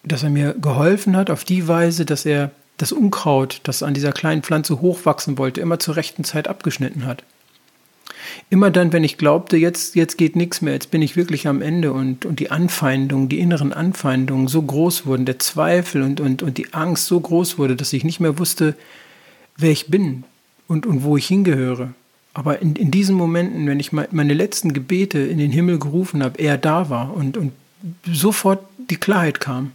dass 0.02 0.22
er 0.22 0.30
mir 0.30 0.54
geholfen 0.54 1.16
hat 1.16 1.30
auf 1.30 1.44
die 1.44 1.68
Weise, 1.68 2.04
dass 2.04 2.24
er 2.24 2.50
das 2.78 2.92
Unkraut, 2.92 3.60
das 3.64 3.82
an 3.82 3.94
dieser 3.94 4.12
kleinen 4.12 4.42
Pflanze 4.42 4.80
hochwachsen 4.80 5.38
wollte, 5.38 5.60
immer 5.60 5.78
zur 5.78 5.96
rechten 5.96 6.24
Zeit 6.24 6.48
abgeschnitten 6.48 7.06
hat. 7.06 7.22
Immer 8.50 8.70
dann, 8.70 8.92
wenn 8.92 9.04
ich 9.04 9.18
glaubte, 9.18 9.56
jetzt, 9.56 9.94
jetzt 9.94 10.16
geht 10.16 10.36
nichts 10.36 10.62
mehr, 10.62 10.74
jetzt 10.74 10.90
bin 10.90 11.02
ich 11.02 11.16
wirklich 11.16 11.48
am 11.48 11.62
Ende 11.62 11.92
und, 11.92 12.24
und 12.24 12.40
die 12.40 12.50
Anfeindungen, 12.50 13.28
die 13.28 13.38
inneren 13.38 13.72
Anfeindungen 13.72 14.48
so 14.48 14.62
groß 14.62 15.06
wurden, 15.06 15.24
der 15.24 15.38
Zweifel 15.38 16.02
und, 16.02 16.20
und, 16.20 16.42
und 16.42 16.58
die 16.58 16.72
Angst 16.74 17.06
so 17.06 17.18
groß 17.18 17.58
wurde, 17.58 17.76
dass 17.76 17.92
ich 17.92 18.04
nicht 18.04 18.20
mehr 18.20 18.38
wusste, 18.38 18.74
wer 19.56 19.70
ich 19.70 19.88
bin 19.88 20.24
und, 20.68 20.86
und 20.86 21.02
wo 21.02 21.16
ich 21.16 21.26
hingehöre. 21.26 21.94
Aber 22.34 22.60
in, 22.60 22.76
in 22.76 22.90
diesen 22.90 23.16
Momenten, 23.16 23.66
wenn 23.66 23.80
ich 23.80 23.92
meine 23.92 24.34
letzten 24.34 24.74
Gebete 24.74 25.18
in 25.18 25.38
den 25.38 25.50
Himmel 25.50 25.78
gerufen 25.78 26.22
habe, 26.22 26.38
er 26.38 26.58
da 26.58 26.90
war 26.90 27.14
und, 27.14 27.36
und 27.36 27.52
sofort 28.04 28.60
die 28.90 28.96
Klarheit 28.96 29.40
kam. 29.40 29.72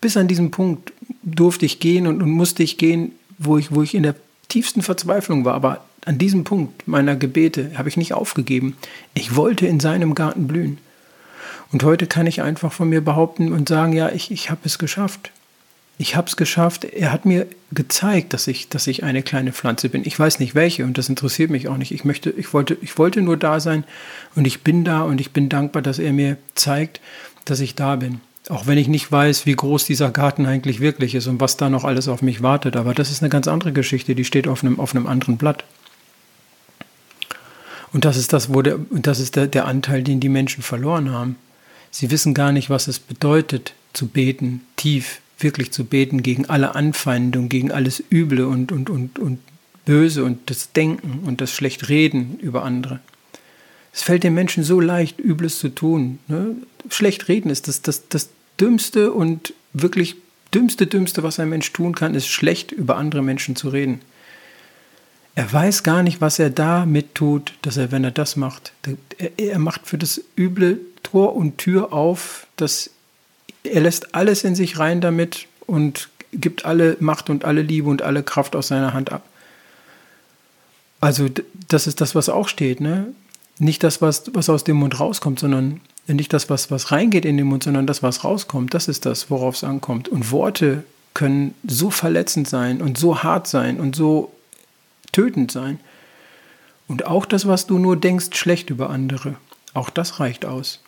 Bis 0.00 0.16
an 0.16 0.26
diesem 0.26 0.50
Punkt 0.50 0.92
durfte 1.22 1.64
ich 1.64 1.78
gehen 1.78 2.06
und, 2.06 2.20
und 2.20 2.30
musste 2.30 2.62
ich 2.62 2.78
gehen, 2.78 3.12
wo 3.38 3.58
ich, 3.58 3.72
wo 3.72 3.82
ich 3.82 3.94
in 3.94 4.02
der 4.02 4.16
tiefsten 4.48 4.82
Verzweiflung 4.82 5.44
war. 5.44 5.54
Aber 5.54 5.84
an 6.04 6.18
diesem 6.18 6.44
Punkt 6.44 6.86
meiner 6.88 7.16
Gebete 7.16 7.72
habe 7.76 7.88
ich 7.88 7.96
nicht 7.96 8.14
aufgegeben. 8.14 8.76
Ich 9.14 9.36
wollte 9.36 9.66
in 9.66 9.80
seinem 9.80 10.14
Garten 10.14 10.46
blühen. 10.46 10.78
Und 11.70 11.84
heute 11.84 12.06
kann 12.06 12.26
ich 12.26 12.42
einfach 12.42 12.72
von 12.72 12.88
mir 12.88 13.00
behaupten 13.00 13.52
und 13.52 13.68
sagen, 13.68 13.92
ja, 13.92 14.10
ich, 14.10 14.30
ich 14.30 14.50
habe 14.50 14.60
es 14.64 14.78
geschafft 14.78 15.30
ich 16.02 16.16
habe 16.16 16.26
es 16.26 16.36
geschafft. 16.36 16.84
Er 16.84 17.12
hat 17.12 17.26
mir 17.26 17.46
gezeigt, 17.70 18.32
dass 18.32 18.48
ich, 18.48 18.68
dass 18.68 18.86
ich 18.86 19.04
eine 19.04 19.22
kleine 19.22 19.52
Pflanze 19.52 19.88
bin. 19.88 20.02
Ich 20.04 20.18
weiß 20.18 20.40
nicht 20.40 20.54
welche 20.54 20.84
und 20.84 20.98
das 20.98 21.08
interessiert 21.08 21.50
mich 21.50 21.68
auch 21.68 21.76
nicht. 21.76 21.92
Ich 21.92 22.04
möchte, 22.04 22.30
ich 22.30 22.52
wollte, 22.52 22.76
ich 22.80 22.98
wollte 22.98 23.22
nur 23.22 23.36
da 23.36 23.60
sein 23.60 23.84
und 24.34 24.46
ich 24.46 24.62
bin 24.62 24.84
da 24.84 25.02
und 25.02 25.20
ich 25.20 25.30
bin 25.30 25.48
dankbar, 25.48 25.80
dass 25.80 25.98
er 25.98 26.12
mir 26.12 26.38
zeigt, 26.54 27.00
dass 27.44 27.60
ich 27.60 27.74
da 27.74 27.96
bin. 27.96 28.20
Auch 28.48 28.66
wenn 28.66 28.78
ich 28.78 28.88
nicht 28.88 29.12
weiß, 29.12 29.46
wie 29.46 29.54
groß 29.54 29.84
dieser 29.84 30.10
Garten 30.10 30.46
eigentlich 30.46 30.80
wirklich 30.80 31.14
ist 31.14 31.28
und 31.28 31.40
was 31.40 31.56
da 31.56 31.70
noch 31.70 31.84
alles 31.84 32.08
auf 32.08 32.22
mich 32.22 32.42
wartet. 32.42 32.74
Aber 32.74 32.94
das 32.94 33.10
ist 33.10 33.22
eine 33.22 33.30
ganz 33.30 33.46
andere 33.46 33.72
Geschichte, 33.72 34.16
die 34.16 34.24
steht 34.24 34.48
auf 34.48 34.64
einem, 34.64 34.80
auf 34.80 34.96
einem 34.96 35.06
anderen 35.06 35.36
Blatt. 35.36 35.64
Und 37.92 38.04
das 38.04 38.16
ist 38.16 38.32
das, 38.32 38.52
wo 38.52 38.62
der, 38.62 38.78
das 38.90 39.20
ist 39.20 39.36
der, 39.36 39.46
der 39.46 39.66
Anteil, 39.66 40.02
den 40.02 40.20
die 40.20 40.28
Menschen 40.28 40.62
verloren 40.62 41.10
haben. 41.10 41.36
Sie 41.90 42.10
wissen 42.10 42.32
gar 42.32 42.52
nicht, 42.52 42.70
was 42.70 42.88
es 42.88 42.98
bedeutet, 42.98 43.74
zu 43.92 44.06
beten, 44.06 44.62
tief, 44.76 45.20
wirklich 45.38 45.72
zu 45.72 45.84
beten 45.84 46.22
gegen 46.22 46.46
alle 46.46 46.74
Anfeindung, 46.74 47.48
gegen 47.48 47.70
alles 47.70 48.02
Üble 48.10 48.46
und, 48.46 48.72
und, 48.72 48.88
und, 48.88 49.18
und 49.18 49.38
Böse 49.84 50.24
und 50.24 50.50
das 50.50 50.72
Denken 50.72 51.20
und 51.26 51.40
das 51.40 51.52
Schlechtreden 51.52 52.38
über 52.38 52.64
andere. 52.64 53.00
Es 53.92 54.02
fällt 54.02 54.24
den 54.24 54.34
Menschen 54.34 54.64
so 54.64 54.80
leicht, 54.80 55.18
Übles 55.18 55.58
zu 55.58 55.68
tun. 55.68 56.18
Ne? 56.28 56.56
Schlecht 56.88 57.28
ist 57.28 57.68
das, 57.68 57.82
das, 57.82 58.08
das 58.08 58.30
Dümmste 58.58 59.12
und 59.12 59.52
wirklich 59.72 60.16
dümmste, 60.54 60.86
dümmste, 60.86 61.22
was 61.22 61.38
ein 61.38 61.48
Mensch 61.48 61.72
tun 61.72 61.94
kann, 61.94 62.14
ist 62.14 62.28
schlecht 62.28 62.72
über 62.72 62.96
andere 62.96 63.22
Menschen 63.22 63.56
zu 63.56 63.68
reden. 63.68 64.00
Er 65.34 65.50
weiß 65.50 65.82
gar 65.82 66.02
nicht, 66.02 66.20
was 66.20 66.38
er 66.38 66.50
da 66.50 66.84
mittut, 66.84 67.54
dass 67.62 67.76
er, 67.76 67.90
wenn 67.90 68.04
er 68.04 68.10
das 68.10 68.36
macht, 68.36 68.72
er, 69.18 69.38
er 69.38 69.58
macht 69.58 69.86
für 69.86 69.98
das 69.98 70.20
Üble 70.36 70.80
Tor 71.02 71.34
und 71.34 71.58
Tür 71.58 71.92
auf, 71.92 72.46
dass 72.56 72.90
er 73.64 73.80
lässt 73.80 74.14
alles 74.14 74.44
in 74.44 74.54
sich 74.54 74.78
rein 74.78 75.00
damit 75.00 75.46
und 75.66 76.08
gibt 76.32 76.64
alle 76.64 76.96
Macht 77.00 77.30
und 77.30 77.44
alle 77.44 77.62
Liebe 77.62 77.88
und 77.88 78.02
alle 78.02 78.22
Kraft 78.22 78.56
aus 78.56 78.68
seiner 78.68 78.92
Hand 78.92 79.12
ab. 79.12 79.22
Also 81.00 81.28
das 81.68 81.86
ist 81.86 82.00
das, 82.00 82.14
was 82.14 82.28
auch 82.28 82.48
steht, 82.48 82.80
ne? 82.80 83.08
Nicht 83.58 83.82
das, 83.82 84.00
was, 84.00 84.24
was 84.34 84.48
aus 84.48 84.64
dem 84.64 84.76
Mund 84.76 84.98
rauskommt, 84.98 85.38
sondern 85.38 85.80
nicht 86.06 86.32
das, 86.32 86.50
was, 86.50 86.70
was 86.70 86.90
reingeht 86.90 87.24
in 87.24 87.36
den 87.36 87.46
Mund, 87.46 87.62
sondern 87.62 87.86
das, 87.86 88.02
was 88.02 88.24
rauskommt. 88.24 88.74
Das 88.74 88.88
ist 88.88 89.06
das, 89.06 89.30
worauf 89.30 89.56
es 89.56 89.64
ankommt. 89.64 90.08
Und 90.08 90.30
Worte 90.30 90.84
können 91.14 91.54
so 91.66 91.90
verletzend 91.90 92.48
sein 92.48 92.80
und 92.80 92.96
so 92.96 93.22
hart 93.22 93.46
sein 93.46 93.78
und 93.78 93.94
so 93.94 94.31
tötend 95.12 95.52
sein. 95.52 95.78
Und 96.88 97.06
auch 97.06 97.26
das, 97.26 97.46
was 97.46 97.66
du 97.66 97.78
nur 97.78 97.96
denkst, 97.96 98.36
schlecht 98.36 98.70
über 98.70 98.90
andere, 98.90 99.36
auch 99.74 99.90
das 99.90 100.20
reicht 100.20 100.44
aus 100.44 100.80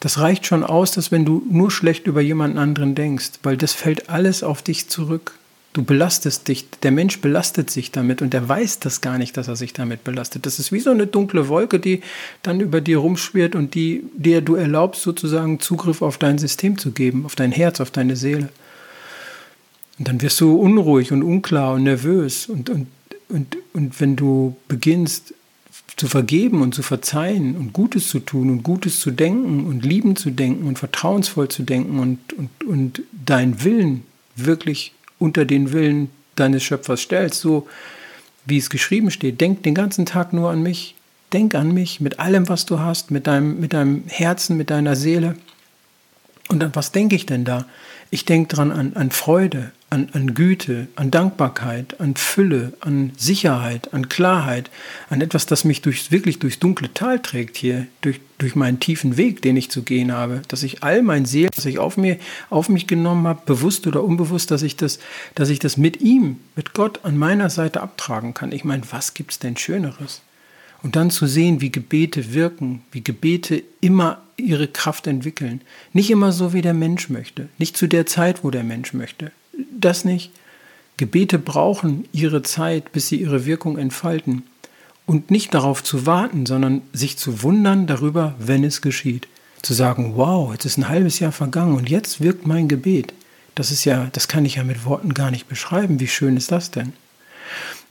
Das 0.00 0.18
reicht 0.18 0.46
schon 0.46 0.64
aus, 0.64 0.90
dass 0.90 1.12
wenn 1.12 1.24
du 1.24 1.42
nur 1.48 1.70
schlecht 1.70 2.06
über 2.06 2.20
jemanden 2.20 2.58
anderen 2.58 2.94
denkst, 2.94 3.32
weil 3.42 3.56
das 3.56 3.72
fällt 3.72 4.10
alles 4.10 4.42
auf 4.42 4.62
dich 4.62 4.88
zurück. 4.88 5.32
Du 5.72 5.82
belastest 5.82 6.46
dich, 6.46 6.70
der 6.82 6.92
Mensch 6.92 7.20
belastet 7.20 7.68
sich 7.68 7.90
damit 7.90 8.22
und 8.22 8.32
er 8.32 8.48
weiß 8.48 8.78
das 8.78 9.00
gar 9.00 9.18
nicht, 9.18 9.36
dass 9.36 9.48
er 9.48 9.56
sich 9.56 9.72
damit 9.72 10.04
belastet. 10.04 10.46
Das 10.46 10.60
ist 10.60 10.70
wie 10.70 10.78
so 10.78 10.90
eine 10.90 11.08
dunkle 11.08 11.48
Wolke, 11.48 11.80
die 11.80 12.00
dann 12.42 12.60
über 12.60 12.80
dir 12.80 12.98
rumschwirrt 12.98 13.56
und 13.56 13.74
die 13.74 14.04
dir 14.14 14.40
du 14.40 14.54
erlaubst, 14.54 15.02
sozusagen 15.02 15.58
Zugriff 15.58 16.00
auf 16.00 16.16
dein 16.16 16.38
System 16.38 16.78
zu 16.78 16.92
geben, 16.92 17.26
auf 17.26 17.34
dein 17.34 17.50
Herz, 17.50 17.80
auf 17.80 17.90
deine 17.90 18.14
Seele. 18.14 18.50
Und 19.98 20.06
dann 20.06 20.22
wirst 20.22 20.40
du 20.40 20.54
unruhig 20.54 21.10
und 21.10 21.22
unklar 21.22 21.74
und 21.74 21.84
nervös. 21.84 22.46
Und, 22.46 22.70
und, 22.70 22.86
und, 23.28 23.56
und 23.72 24.00
wenn 24.00 24.16
du 24.16 24.56
beginnst 24.68 25.34
zu 25.96 26.08
vergeben 26.08 26.62
und 26.62 26.74
zu 26.74 26.82
verzeihen 26.82 27.56
und 27.56 27.72
Gutes 27.72 28.08
zu 28.08 28.18
tun 28.18 28.50
und 28.50 28.62
Gutes 28.62 29.00
zu 29.00 29.10
denken 29.10 29.66
und 29.66 29.84
lieben 29.84 30.16
zu 30.16 30.30
denken 30.30 30.66
und 30.66 30.78
vertrauensvoll 30.78 31.48
zu 31.48 31.62
denken 31.62 31.98
und, 31.98 32.32
und, 32.32 32.64
und 32.64 33.02
deinen 33.12 33.62
Willen 33.62 34.02
wirklich 34.34 34.92
unter 35.18 35.44
den 35.44 35.72
Willen 35.72 36.10
deines 36.36 36.64
Schöpfers 36.64 37.00
stellst, 37.00 37.40
so 37.40 37.68
wie 38.44 38.58
es 38.58 38.70
geschrieben 38.70 39.10
steht. 39.10 39.40
Denk 39.40 39.62
den 39.62 39.74
ganzen 39.74 40.06
Tag 40.06 40.32
nur 40.32 40.50
an 40.50 40.62
mich. 40.62 40.96
Denk 41.32 41.54
an 41.54 41.72
mich 41.72 42.00
mit 42.00 42.18
allem, 42.18 42.48
was 42.48 42.66
du 42.66 42.78
hast, 42.78 43.10
mit 43.10 43.26
deinem, 43.26 43.60
mit 43.60 43.72
deinem 43.72 44.04
Herzen, 44.06 44.56
mit 44.56 44.70
deiner 44.70 44.96
Seele. 44.96 45.36
Und 46.48 46.62
an 46.62 46.74
was 46.74 46.92
denke 46.92 47.16
ich 47.16 47.26
denn 47.26 47.44
da? 47.44 47.66
Ich 48.10 48.24
denke 48.24 48.54
dran 48.54 48.70
an, 48.70 48.92
an 48.94 49.10
Freude, 49.10 49.72
an, 49.94 50.08
an 50.12 50.34
Güte, 50.34 50.88
an 50.96 51.12
Dankbarkeit, 51.12 52.00
an 52.00 52.16
Fülle, 52.16 52.72
an 52.80 53.12
Sicherheit, 53.16 53.94
an 53.94 54.08
Klarheit, 54.08 54.68
an 55.08 55.20
etwas, 55.20 55.46
das 55.46 55.64
mich 55.64 55.82
durch, 55.82 56.10
wirklich 56.10 56.40
durchs 56.40 56.58
dunkle 56.58 56.92
Tal 56.92 57.22
trägt 57.22 57.56
hier, 57.56 57.86
durch, 58.00 58.20
durch 58.38 58.56
meinen 58.56 58.80
tiefen 58.80 59.16
Weg, 59.16 59.40
den 59.40 59.56
ich 59.56 59.70
zu 59.70 59.84
gehen 59.84 60.10
habe, 60.10 60.42
dass 60.48 60.64
ich 60.64 60.82
all 60.82 61.02
mein 61.02 61.26
Seelen, 61.26 61.50
das 61.54 61.64
ich 61.64 61.78
auf, 61.78 61.96
mir, 61.96 62.18
auf 62.50 62.68
mich 62.68 62.88
genommen 62.88 63.28
habe, 63.28 63.42
bewusst 63.46 63.86
oder 63.86 64.02
unbewusst, 64.02 64.50
dass 64.50 64.62
ich, 64.62 64.76
das, 64.76 64.98
dass 65.36 65.48
ich 65.48 65.60
das 65.60 65.76
mit 65.76 66.00
ihm, 66.00 66.40
mit 66.56 66.74
Gott 66.74 67.04
an 67.04 67.16
meiner 67.16 67.48
Seite 67.48 67.80
abtragen 67.80 68.34
kann. 68.34 68.50
Ich 68.50 68.64
meine, 68.64 68.82
was 68.90 69.14
gibt 69.14 69.30
es 69.30 69.38
denn 69.38 69.56
Schöneres? 69.56 70.22
Und 70.82 70.96
dann 70.96 71.10
zu 71.10 71.28
sehen, 71.28 71.60
wie 71.60 71.70
Gebete 71.70 72.34
wirken, 72.34 72.82
wie 72.90 73.04
Gebete 73.04 73.62
immer 73.80 74.22
ihre 74.36 74.66
Kraft 74.66 75.06
entwickeln. 75.06 75.60
Nicht 75.92 76.10
immer 76.10 76.32
so, 76.32 76.52
wie 76.52 76.62
der 76.62 76.74
Mensch 76.74 77.08
möchte, 77.10 77.48
nicht 77.58 77.76
zu 77.76 77.86
der 77.86 78.06
Zeit, 78.06 78.42
wo 78.42 78.50
der 78.50 78.64
Mensch 78.64 78.92
möchte, 78.92 79.30
das 79.70 80.04
nicht. 80.04 80.30
Gebete 80.96 81.38
brauchen 81.38 82.08
ihre 82.12 82.42
Zeit, 82.42 82.92
bis 82.92 83.08
sie 83.08 83.16
ihre 83.16 83.46
Wirkung 83.46 83.78
entfalten. 83.78 84.44
Und 85.06 85.30
nicht 85.30 85.52
darauf 85.52 85.82
zu 85.82 86.06
warten, 86.06 86.46
sondern 86.46 86.82
sich 86.92 87.18
zu 87.18 87.42
wundern 87.42 87.86
darüber, 87.86 88.34
wenn 88.38 88.64
es 88.64 88.80
geschieht. 88.80 89.28
Zu 89.60 89.74
sagen, 89.74 90.12
wow, 90.16 90.52
jetzt 90.52 90.64
ist 90.64 90.78
ein 90.78 90.88
halbes 90.88 91.18
Jahr 91.18 91.32
vergangen 91.32 91.76
und 91.76 91.90
jetzt 91.90 92.20
wirkt 92.20 92.46
mein 92.46 92.68
Gebet. 92.68 93.12
Das 93.54 93.70
ist 93.70 93.84
ja, 93.84 94.08
das 94.12 94.28
kann 94.28 94.44
ich 94.44 94.56
ja 94.56 94.64
mit 94.64 94.84
Worten 94.84 95.14
gar 95.14 95.30
nicht 95.30 95.48
beschreiben. 95.48 96.00
Wie 96.00 96.08
schön 96.08 96.36
ist 96.36 96.52
das 96.52 96.70
denn? 96.70 96.92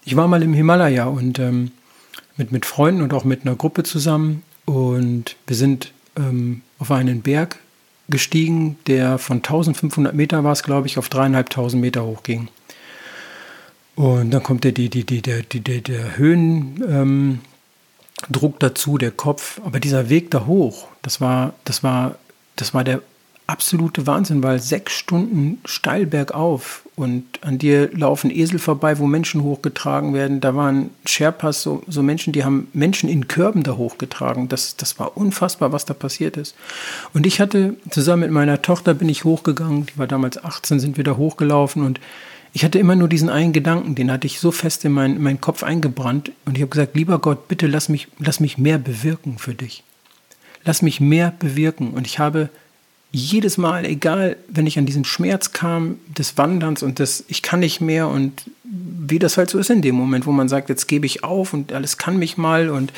Ich 0.05 0.15
war 0.15 0.27
mal 0.27 0.43
im 0.43 0.53
Himalaya 0.53 1.05
und 1.05 1.39
ähm, 1.39 1.71
mit, 2.35 2.51
mit 2.51 2.65
Freunden 2.65 3.01
und 3.01 3.13
auch 3.13 3.23
mit 3.23 3.43
einer 3.45 3.55
Gruppe 3.55 3.83
zusammen 3.83 4.43
und 4.65 5.35
wir 5.47 5.55
sind 5.55 5.91
ähm, 6.17 6.61
auf 6.79 6.91
einen 6.91 7.21
Berg 7.21 7.59
gestiegen, 8.09 8.77
der 8.87 9.17
von 9.17 9.37
1500 9.37 10.13
Meter 10.13 10.43
war 10.43 10.51
es, 10.51 10.63
glaube 10.63 10.87
ich, 10.87 10.97
auf 10.97 11.09
dreieinhalbtausend 11.09 11.81
Meter 11.81 12.05
hoch 12.05 12.23
ging. 12.23 12.49
Und 13.95 14.31
dann 14.31 14.43
kommt 14.43 14.63
der, 14.63 14.71
die, 14.71 14.89
die, 14.89 15.05
die, 15.05 15.21
der, 15.21 15.43
die, 15.43 15.61
der, 15.61 15.81
der 15.81 16.17
Höhendruck 16.17 16.83
ähm, 16.89 17.39
dazu, 18.59 18.97
der 18.97 19.11
Kopf. 19.11 19.61
Aber 19.63 19.79
dieser 19.79 20.09
Weg 20.09 20.31
da 20.31 20.45
hoch, 20.45 20.87
das 21.01 21.21
war, 21.21 21.53
das 21.63 21.83
war, 21.83 22.15
das 22.55 22.73
war 22.73 22.83
der 22.83 23.01
absolute 23.47 24.07
Wahnsinn, 24.07 24.41
weil 24.43 24.59
sechs 24.59 24.93
Stunden 24.93 25.59
steil 25.65 26.05
bergauf 26.05 26.83
und 26.95 27.25
an 27.41 27.57
dir 27.57 27.89
laufen 27.93 28.31
Esel 28.31 28.59
vorbei, 28.59 28.99
wo 28.99 29.05
Menschen 29.05 29.43
hochgetragen 29.43 30.13
werden. 30.13 30.39
Da 30.39 30.55
waren 30.55 30.91
Sherpas, 31.05 31.61
so, 31.61 31.83
so 31.87 32.03
Menschen, 32.03 32.33
die 32.33 32.43
haben 32.43 32.67
Menschen 32.73 33.09
in 33.09 33.27
Körben 33.27 33.63
da 33.63 33.77
hochgetragen. 33.77 34.47
Das, 34.47 34.77
das 34.77 34.99
war 34.99 35.17
unfassbar, 35.17 35.71
was 35.71 35.85
da 35.85 35.93
passiert 35.93 36.37
ist. 36.37 36.55
Und 37.13 37.25
ich 37.25 37.39
hatte 37.39 37.75
zusammen 37.89 38.21
mit 38.21 38.31
meiner 38.31 38.61
Tochter 38.61 38.93
bin 38.93 39.09
ich 39.09 39.23
hochgegangen, 39.23 39.87
die 39.87 39.97
war 39.97 40.07
damals 40.07 40.43
18, 40.43 40.79
sind 40.79 40.97
wir 40.97 41.03
da 41.03 41.17
hochgelaufen 41.17 41.83
und 41.83 41.99
ich 42.55 42.63
hatte 42.63 42.77
immer 42.77 42.95
nur 42.95 43.07
diesen 43.07 43.29
einen 43.29 43.51
Gedanken, 43.51 43.95
den 43.95 44.11
hatte 44.11 44.27
ich 44.27 44.39
so 44.39 44.51
fest 44.51 44.85
in 44.85 44.91
meinen, 44.91 45.15
in 45.15 45.23
meinen 45.23 45.41
Kopf 45.41 45.63
eingebrannt 45.63 46.31
und 46.45 46.55
ich 46.55 46.61
habe 46.61 46.69
gesagt, 46.69 46.95
lieber 46.95 47.17
Gott, 47.17 47.47
bitte 47.47 47.65
lass 47.65 47.89
mich, 47.89 48.07
lass 48.19 48.39
mich 48.39 48.59
mehr 48.59 48.77
bewirken 48.77 49.39
für 49.39 49.55
dich. 49.55 49.83
Lass 50.63 50.81
mich 50.81 51.01
mehr 51.01 51.33
bewirken. 51.37 51.91
Und 51.91 52.07
ich 52.07 52.19
habe 52.19 52.49
jedes 53.15 53.59
Mal, 53.59 53.85
egal, 53.85 54.37
wenn 54.47 54.65
ich 54.65 54.79
an 54.79 54.87
diesen 54.87 55.05
Schmerz 55.05 55.51
kam 55.51 55.99
des 56.17 56.37
Wanderns 56.37 56.81
und 56.81 56.97
des 56.97 57.23
Ich 57.27 57.43
kann 57.43 57.59
nicht 57.59 57.79
mehr 57.79 58.07
und 58.07 58.43
wie 58.63 59.19
das 59.19 59.37
halt 59.37 59.51
so 59.51 59.59
ist 59.59 59.69
in 59.69 59.83
dem 59.83 59.95
Moment, 59.95 60.25
wo 60.25 60.31
man 60.31 60.49
sagt, 60.49 60.67
jetzt 60.67 60.87
gebe 60.87 61.05
ich 61.05 61.23
auf 61.23 61.53
und 61.53 61.71
alles 61.71 61.99
kann 61.99 62.17
mich 62.17 62.37
mal 62.37 62.69
und 62.69 62.91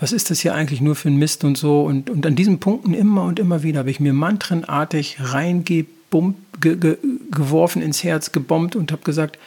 was 0.00 0.12
ist 0.12 0.30
das 0.30 0.40
hier 0.40 0.54
eigentlich 0.54 0.80
nur 0.80 0.96
für 0.96 1.08
ein 1.08 1.16
Mist 1.16 1.44
und 1.44 1.56
so. 1.56 1.82
Und, 1.82 2.10
und 2.10 2.26
an 2.26 2.34
diesen 2.34 2.58
Punkten 2.58 2.92
immer 2.92 3.22
und 3.24 3.38
immer 3.38 3.62
wieder 3.62 3.80
habe 3.80 3.90
ich 3.90 4.00
mir 4.00 4.14
mantrenartig 4.14 5.18
reingeworfen 5.20 6.34
ge, 6.60 6.76
ge, 6.76 6.96
geworfen 7.30 7.82
ins 7.82 8.02
Herz, 8.02 8.32
gebombt 8.32 8.74
und 8.74 8.90
habe 8.90 9.02
gesagt, 9.02 9.38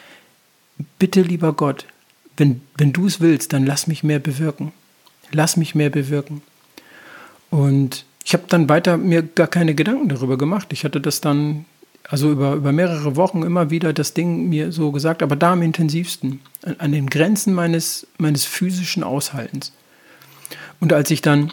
bitte 0.98 1.20
lieber 1.20 1.52
Gott, 1.52 1.86
wenn, 2.36 2.62
wenn 2.76 2.92
du 2.92 3.06
es 3.06 3.20
willst, 3.20 3.52
dann 3.52 3.66
lass 3.66 3.86
mich 3.86 4.02
mehr 4.02 4.18
bewirken. 4.18 4.72
Lass 5.30 5.56
mich 5.56 5.74
mehr 5.74 5.90
bewirken. 5.90 6.40
Und 7.50 8.04
ich 8.24 8.32
habe 8.32 8.44
dann 8.48 8.68
weiter 8.68 8.96
mir 8.96 9.22
gar 9.22 9.46
keine 9.46 9.74
Gedanken 9.74 10.08
darüber 10.08 10.38
gemacht. 10.38 10.72
Ich 10.72 10.84
hatte 10.84 11.00
das 11.00 11.20
dann 11.20 11.66
also 12.08 12.30
über, 12.30 12.54
über 12.54 12.72
mehrere 12.72 13.16
Wochen 13.16 13.42
immer 13.42 13.70
wieder 13.70 13.92
das 13.92 14.14
Ding 14.14 14.48
mir 14.48 14.72
so 14.72 14.92
gesagt, 14.92 15.22
aber 15.22 15.36
da 15.36 15.52
am 15.52 15.62
intensivsten, 15.62 16.40
an, 16.62 16.76
an 16.78 16.92
den 16.92 17.08
Grenzen 17.08 17.54
meines, 17.54 18.06
meines 18.18 18.44
physischen 18.44 19.02
Aushaltens. 19.02 19.72
Und 20.80 20.92
als 20.92 21.10
ich 21.10 21.22
dann 21.22 21.52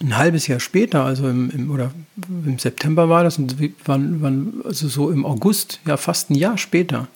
ein 0.00 0.16
halbes 0.16 0.46
Jahr 0.46 0.60
später, 0.60 1.04
also 1.04 1.28
im, 1.28 1.50
im, 1.50 1.70
oder 1.70 1.92
im 2.28 2.58
September 2.58 3.08
war 3.08 3.24
das, 3.24 3.38
und 3.38 3.56
wann, 3.84 4.20
wann, 4.20 4.54
also 4.64 4.88
so 4.88 5.10
im 5.10 5.24
August, 5.24 5.80
ja 5.86 5.96
fast 5.96 6.30
ein 6.30 6.34
Jahr 6.34 6.58
später, 6.58 7.08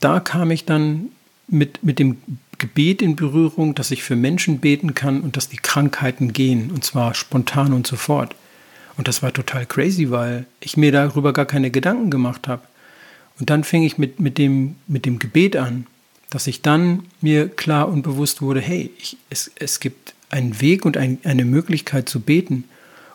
da 0.00 0.20
kam 0.20 0.50
ich 0.50 0.64
dann 0.66 1.10
mit, 1.48 1.82
mit 1.82 1.98
dem 1.98 2.18
Gebet 2.58 3.02
in 3.02 3.16
Berührung, 3.16 3.74
dass 3.74 3.90
ich 3.90 4.02
für 4.02 4.16
Menschen 4.16 4.58
beten 4.58 4.94
kann 4.94 5.20
und 5.20 5.36
dass 5.36 5.48
die 5.48 5.56
Krankheiten 5.56 6.32
gehen, 6.32 6.70
und 6.70 6.84
zwar 6.84 7.14
spontan 7.14 7.72
und 7.72 7.86
sofort. 7.86 8.34
Und 8.96 9.08
das 9.08 9.22
war 9.22 9.32
total 9.32 9.66
crazy, 9.66 10.10
weil 10.10 10.46
ich 10.60 10.76
mir 10.76 10.92
darüber 10.92 11.32
gar 11.32 11.44
keine 11.44 11.70
Gedanken 11.70 12.10
gemacht 12.10 12.48
habe. 12.48 12.62
Und 13.38 13.50
dann 13.50 13.64
fing 13.64 13.82
ich 13.82 13.98
mit, 13.98 14.20
mit, 14.20 14.38
dem, 14.38 14.76
mit 14.86 15.04
dem 15.04 15.18
Gebet 15.18 15.56
an, 15.56 15.86
dass 16.30 16.46
ich 16.46 16.62
dann 16.62 17.04
mir 17.20 17.48
klar 17.48 17.88
und 17.88 18.02
bewusst 18.02 18.40
wurde, 18.42 18.60
hey, 18.60 18.90
ich, 18.98 19.16
es, 19.30 19.50
es 19.56 19.80
gibt 19.80 20.14
einen 20.30 20.60
Weg 20.60 20.84
und 20.84 20.96
ein, 20.96 21.18
eine 21.24 21.44
Möglichkeit 21.44 22.08
zu 22.08 22.20
beten. 22.20 22.64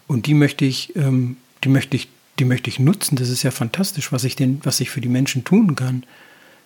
Und 0.08 0.28
die 0.28 0.34
möchte 0.34 0.66
ich, 0.66 0.96
ähm, 0.96 1.38
die 1.64 1.70
möchte 1.70 1.96
ich, 1.96 2.10
die 2.40 2.46
möchte 2.46 2.70
ich 2.70 2.80
nutzen. 2.80 3.16
Das 3.16 3.30
ist 3.30 3.44
ja 3.44 3.52
fantastisch, 3.52 4.12
was 4.12 4.24
ich, 4.24 4.36
den, 4.36 4.62
was 4.64 4.80
ich 4.80 4.90
für 4.90 5.02
die 5.02 5.10
Menschen 5.10 5.44
tun 5.44 5.76
kann. 5.76 6.04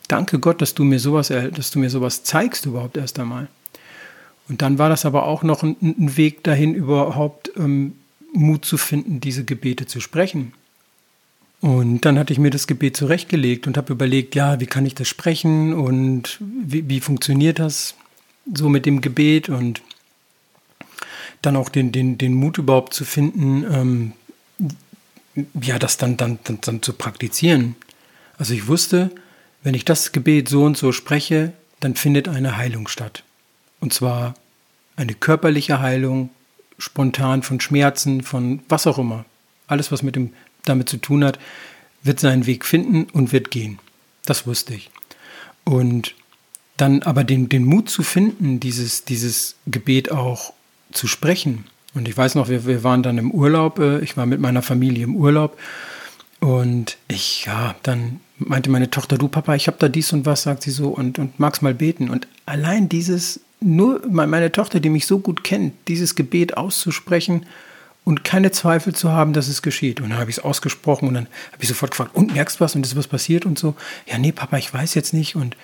Danke 0.08 0.40
Gott, 0.40 0.62
dass 0.62 0.76
du 0.76 0.84
mir 0.84 1.00
sowas, 1.00 1.30
dass 1.30 1.72
du 1.72 1.80
mir 1.80 1.90
sowas 1.90 2.24
zeigst 2.24 2.66
überhaupt 2.66 2.98
erst 2.98 3.20
einmal. 3.20 3.48
Und 4.48 4.62
dann 4.62 4.78
war 4.78 4.90
das 4.90 5.06
aber 5.06 5.26
auch 5.26 5.44
noch 5.44 5.64
ein, 5.64 5.76
ein 5.82 6.18
Weg 6.18 6.44
dahin, 6.44 6.76
überhaupt 6.76 7.52
ähm, 7.58 7.96
Mut 8.34 8.66
zu 8.66 8.78
finden, 8.78 9.20
diese 9.20 9.44
Gebete 9.44 9.88
zu 9.88 10.00
sprechen. 10.00 10.54
Und 11.62 12.02
dann 12.02 12.20
hatte 12.20 12.32
ich 12.32 12.38
mir 12.38 12.52
das 12.52 12.68
Gebet 12.68 12.96
zurechtgelegt 12.96 13.66
und 13.66 13.78
habe 13.78 13.94
überlegt, 13.94 14.36
ja, 14.36 14.60
wie 14.60 14.68
kann 14.68 14.86
ich 14.86 14.94
das 14.94 15.08
sprechen 15.08 15.74
und 15.74 16.38
wie, 16.40 16.88
wie 16.88 17.00
funktioniert 17.00 17.58
das 17.58 17.96
so 18.54 18.70
mit 18.70 18.86
dem 18.86 19.02
Gebet 19.02 19.50
und 19.50 19.82
dann 21.42 21.56
auch 21.56 21.70
den, 21.70 21.92
den, 21.92 22.18
den 22.18 22.34
Mut 22.34 22.60
überhaupt 22.60 22.94
zu 22.94 23.06
finden, 23.06 23.66
ähm, 23.72 24.12
ja, 25.60 25.80
das 25.80 25.98
dann, 25.98 26.18
dann, 26.18 26.40
dann, 26.44 26.60
dann 26.62 26.82
zu 26.82 26.94
praktizieren. 26.94 27.76
Also 28.38 28.54
ich 28.54 28.68
wusste, 28.68 29.12
wenn 29.66 29.74
ich 29.74 29.84
das 29.84 30.12
Gebet 30.12 30.48
so 30.48 30.64
und 30.64 30.78
so 30.78 30.92
spreche, 30.92 31.52
dann 31.80 31.96
findet 31.96 32.28
eine 32.28 32.56
Heilung 32.56 32.88
statt. 32.88 33.24
Und 33.80 33.94
zwar 33.94 34.36
eine 34.96 35.16
körperliche 35.16 35.80
Heilung, 35.80 36.30
spontan 36.78 37.42
von 37.42 37.60
Schmerzen, 37.60 38.22
von 38.22 38.60
was 38.70 38.86
auch 38.86 39.00
immer. 39.00 39.26
Alles, 39.66 39.92
was 39.92 40.04
mit 40.04 40.16
dem, 40.16 40.34
damit 40.66 40.88
zu 40.88 40.98
tun 40.98 41.26
hat, 41.26 41.40
wird 42.04 42.20
seinen 42.20 42.46
Weg 42.46 42.64
finden 42.64 43.06
und 43.12 43.32
wird 43.32 43.50
gehen. 43.50 43.80
Das 44.26 44.46
wusste 44.46 44.76
ich. 44.76 44.92
Und 45.64 46.14
dann 46.78 47.02
aber 47.02 47.24
den, 47.24 47.50
den 47.50 47.66
Mut 47.66 47.90
zu 47.90 48.04
finden, 48.04 48.60
dieses, 48.60 49.04
dieses 49.04 49.56
Gebet 49.66 50.12
auch 50.12 50.54
zu 50.92 51.08
sprechen. 51.08 51.66
Und 51.96 52.08
ich 52.08 52.16
weiß 52.16 52.36
noch, 52.36 52.50
wir, 52.50 52.68
wir 52.68 52.84
waren 52.84 53.02
dann 53.02 53.18
im 53.18 53.32
Urlaub, 53.32 53.80
äh, 53.80 53.98
ich 54.02 54.16
war 54.16 54.28
mit 54.28 54.40
meiner 54.40 54.62
Familie 54.62 55.06
im 55.06 55.16
Urlaub 55.16 55.58
und 56.40 56.98
ich, 57.08 57.46
ja, 57.46 57.74
dann 57.82 58.20
meinte 58.38 58.70
meine 58.70 58.90
Tochter, 58.90 59.18
du 59.18 59.28
Papa, 59.28 59.56
ich 59.56 59.68
habe 59.68 59.78
da 59.80 59.88
dies 59.88 60.12
und 60.14 60.26
was, 60.26 60.44
sagt 60.44 60.64
sie 60.64 60.72
so, 60.72 60.90
und, 60.90 61.20
und 61.20 61.40
magst 61.40 61.62
mal 61.62 61.74
beten. 61.74 62.10
Und 62.10 62.28
allein 62.46 62.90
dieses, 62.90 63.42
nur 63.60 64.02
meine 64.08 64.52
Tochter, 64.52 64.80
die 64.80 64.90
mich 64.90 65.08
so 65.08 65.20
gut 65.20 65.44
kennt, 65.44 65.74
dieses 65.88 66.16
Gebet 66.16 66.58
auszusprechen 66.58 67.46
und 68.04 68.24
keine 68.24 68.52
Zweifel 68.52 68.94
zu 68.94 69.12
haben, 69.12 69.34
dass 69.34 69.48
es 69.48 69.62
geschieht. 69.62 70.02
Und 70.02 70.10
dann 70.10 70.20
habe 70.20 70.30
ich 70.30 70.38
es 70.38 70.44
ausgesprochen 70.44 71.08
und 71.08 71.14
dann 71.16 71.28
habe 71.52 71.64
ich 71.64 71.68
sofort 71.68 71.92
gefragt, 71.92 72.16
und 72.16 72.34
merkst 72.34 72.60
du 72.60 72.64
was 72.64 72.76
und 72.76 72.86
ist 72.86 72.96
was 72.96 73.08
passiert 73.08 73.46
und 73.46 73.58
so. 73.58 73.76
Ja, 74.06 74.18
nee, 74.18 74.32
Papa, 74.32 74.58
ich 74.58 74.74
weiß 74.74 74.94
jetzt 74.94 75.14
nicht. 75.14 75.36
Und, 75.36 75.56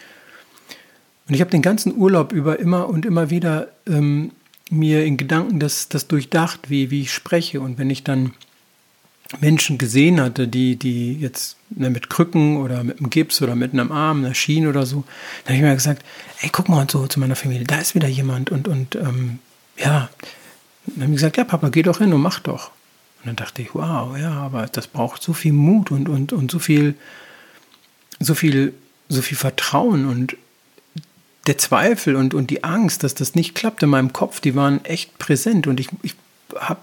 und 1.28 1.36
ich 1.36 1.42
habe 1.42 1.52
den 1.52 1.62
ganzen 1.62 1.96
Urlaub 1.96 2.32
über 2.32 2.60
immer 2.60 2.90
und 2.90 3.06
immer 3.06 3.30
wieder 3.30 3.68
ähm, 3.88 4.32
mir 4.72 5.06
in 5.06 5.18
Gedanken 5.18 5.60
das, 5.60 5.90
das 5.90 6.08
durchdacht, 6.08 6.70
wie, 6.70 6.90
wie 6.90 7.02
ich 7.02 7.14
spreche. 7.14 7.62
Und 7.62 7.78
wenn 7.78 7.90
ich 7.90 8.04
dann 8.04 8.34
Menschen 9.40 9.78
gesehen 9.78 10.20
hatte, 10.20 10.48
die, 10.48 10.76
die 10.76 11.14
jetzt 11.14 11.58
ne, 11.70 11.90
mit 11.90 12.10
Krücken 12.10 12.58
oder 12.58 12.84
mit 12.84 13.00
einem 13.00 13.10
Gips 13.10 13.42
oder 13.42 13.56
mit 13.56 13.74
einem 13.74 13.92
Arm, 13.92 14.26
einer 14.26 14.34
Schiene 14.34 14.70
oder 14.70 14.86
so, 14.86 15.04
dann 15.46 15.56
habe 15.56 15.56
ich 15.56 15.70
mir 15.70 15.76
gesagt, 15.76 16.04
ey, 16.42 16.50
guck 16.52 16.68
mal 16.70 16.86
so 16.90 17.08
zu 17.08 17.20
meiner 17.20 17.36
Familie, 17.36 17.66
da 17.66 17.80
ist 17.80 17.96
wieder 17.96 18.08
jemand 18.08 18.52
und, 18.52 18.68
und 18.68 18.96
ähm, 18.96 19.40
ja, 19.78 20.10
dann 20.86 21.04
haben 21.04 21.12
die 21.12 21.16
gesagt, 21.16 21.38
ja, 21.38 21.44
Papa, 21.44 21.70
geh 21.70 21.84
doch 21.84 22.00
hin 22.00 22.14
und 22.14 22.22
mach 22.22 22.40
doch. 22.40 22.72
Und 23.20 23.28
dann 23.28 23.36
dachte 23.36 23.62
ich, 23.62 23.74
wow, 23.74 24.18
ja, 24.18 24.32
aber 24.32 24.66
das 24.66 24.88
braucht 24.88 25.22
so 25.22 25.34
viel 25.34 25.54
Mut 25.54 25.92
und, 25.92 26.10
und, 26.10 26.34
und 26.34 26.52
so 26.52 26.60
viel, 26.60 26.96
so 28.20 28.34
viel, 28.34 28.74
so 29.10 29.22
viel 29.22 29.38
Vertrauen 29.38 30.08
und 30.08 30.36
der 31.48 31.58
Zweifel 31.58 32.16
und, 32.16 32.34
und 32.34 32.50
die 32.50 32.64
Angst, 32.64 33.04
dass 33.04 33.16
das 33.16 33.36
nicht 33.36 33.56
klappt 33.56 33.82
in 33.84 33.90
meinem 33.90 34.14
Kopf, 34.14 34.40
die 34.40 34.56
waren 34.56 34.84
echt 34.86 35.18
präsent 35.18 35.68
und 35.68 35.80
ich, 35.80 35.90
ich 36.04 36.16
habe 36.56 36.82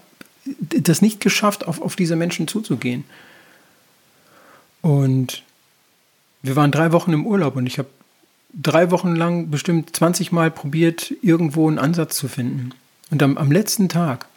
das 0.59 1.01
nicht 1.01 1.19
geschafft, 1.19 1.67
auf, 1.67 1.81
auf 1.81 1.95
diese 1.95 2.15
Menschen 2.15 2.47
zuzugehen. 2.47 3.03
Und 4.81 5.43
wir 6.41 6.55
waren 6.55 6.71
drei 6.71 6.91
Wochen 6.91 7.13
im 7.13 7.25
Urlaub 7.25 7.55
und 7.55 7.65
ich 7.65 7.77
habe 7.77 7.89
drei 8.53 8.91
Wochen 8.91 9.15
lang 9.15 9.49
bestimmt 9.49 9.95
20 9.95 10.31
Mal 10.31 10.51
probiert, 10.51 11.13
irgendwo 11.21 11.67
einen 11.67 11.79
Ansatz 11.79 12.15
zu 12.15 12.27
finden. 12.27 12.71
Und 13.11 13.21
am, 13.23 13.37
am 13.37 13.51
letzten 13.51 13.89
Tag, 13.89 14.27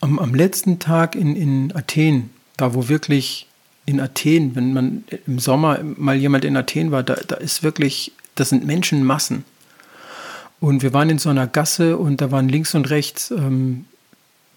am, 0.00 0.18
am 0.18 0.34
letzten 0.34 0.78
Tag 0.78 1.14
in, 1.14 1.36
in 1.36 1.76
Athen, 1.76 2.30
da 2.56 2.74
wo 2.74 2.88
wirklich 2.88 3.46
in 3.86 4.00
Athen, 4.00 4.54
wenn 4.54 4.72
man 4.72 5.04
im 5.26 5.38
Sommer 5.38 5.80
mal 5.82 6.16
jemand 6.16 6.44
in 6.44 6.56
Athen 6.56 6.90
war, 6.90 7.02
da, 7.02 7.14
da 7.14 7.36
ist 7.36 7.62
wirklich, 7.62 8.12
das 8.34 8.50
sind 8.50 8.66
Menschenmassen. 8.66 9.44
Und 10.60 10.82
wir 10.82 10.92
waren 10.92 11.10
in 11.10 11.18
so 11.18 11.30
einer 11.30 11.46
Gasse 11.46 11.96
und 11.96 12.20
da 12.20 12.30
waren 12.30 12.48
links 12.48 12.74
und 12.74 12.90
rechts 12.90 13.30
ähm, 13.30 13.86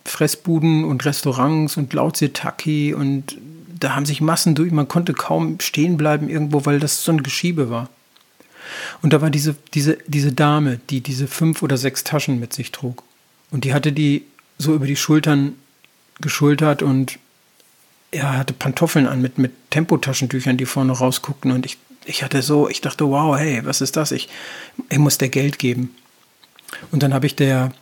Fressbuden 0.06 0.84
und 0.84 1.06
Restaurants 1.06 1.78
und 1.78 1.94
Lautsetaki 1.94 2.94
und 2.94 3.38
da 3.80 3.96
haben 3.96 4.06
sich 4.06 4.22
Massen 4.22 4.56
durch, 4.56 4.72
man 4.72 4.88
konnte 4.88 5.14
kaum 5.14 5.60
stehen 5.60 5.98
bleiben 5.98 6.30
irgendwo, 6.30 6.66
weil 6.66 6.80
das 6.80 7.04
so 7.04 7.12
ein 7.12 7.24
Geschiebe 7.24 7.70
war. 7.70 7.90
Und 9.02 9.14
da 9.14 9.22
war 9.22 9.30
diese, 9.30 9.56
diese, 9.74 9.98
diese 10.08 10.32
Dame, 10.32 10.80
die 10.90 11.02
diese 11.02 11.28
fünf 11.28 11.62
oder 11.62 11.78
sechs 11.78 12.04
Taschen 12.04 12.40
mit 12.40 12.54
sich 12.54 12.72
trug. 12.72 13.04
Und 13.52 13.66
die 13.66 13.74
hatte 13.74 13.92
die 13.92 14.26
so 14.58 14.74
über 14.74 14.88
die 14.88 14.96
Schultern 14.96 15.56
geschultert 16.22 16.82
und 16.82 17.20
er 18.12 18.38
hatte 18.38 18.54
Pantoffeln 18.54 19.08
an 19.08 19.22
mit, 19.22 19.38
mit 19.38 19.52
Tempotaschentüchern, 19.72 20.58
die 20.58 20.66
vorne 20.66 20.94
rausguckten. 20.94 21.52
Und 21.52 21.66
ich, 21.66 21.78
ich 22.06 22.24
hatte 22.24 22.42
so, 22.42 22.70
ich 22.70 22.82
dachte, 22.82 23.10
wow, 23.10 23.38
hey, 23.38 23.66
was 23.66 23.82
ist 23.82 23.98
das? 23.98 24.12
Ich, 24.12 24.30
ich 24.90 25.00
muss 25.00 25.18
der 25.18 25.30
Geld 25.30 25.60
geben. 25.60 25.96
Und 26.92 27.04
dann 27.04 27.14
habe 27.14 27.26
ich 27.26 27.36
der 27.36 27.74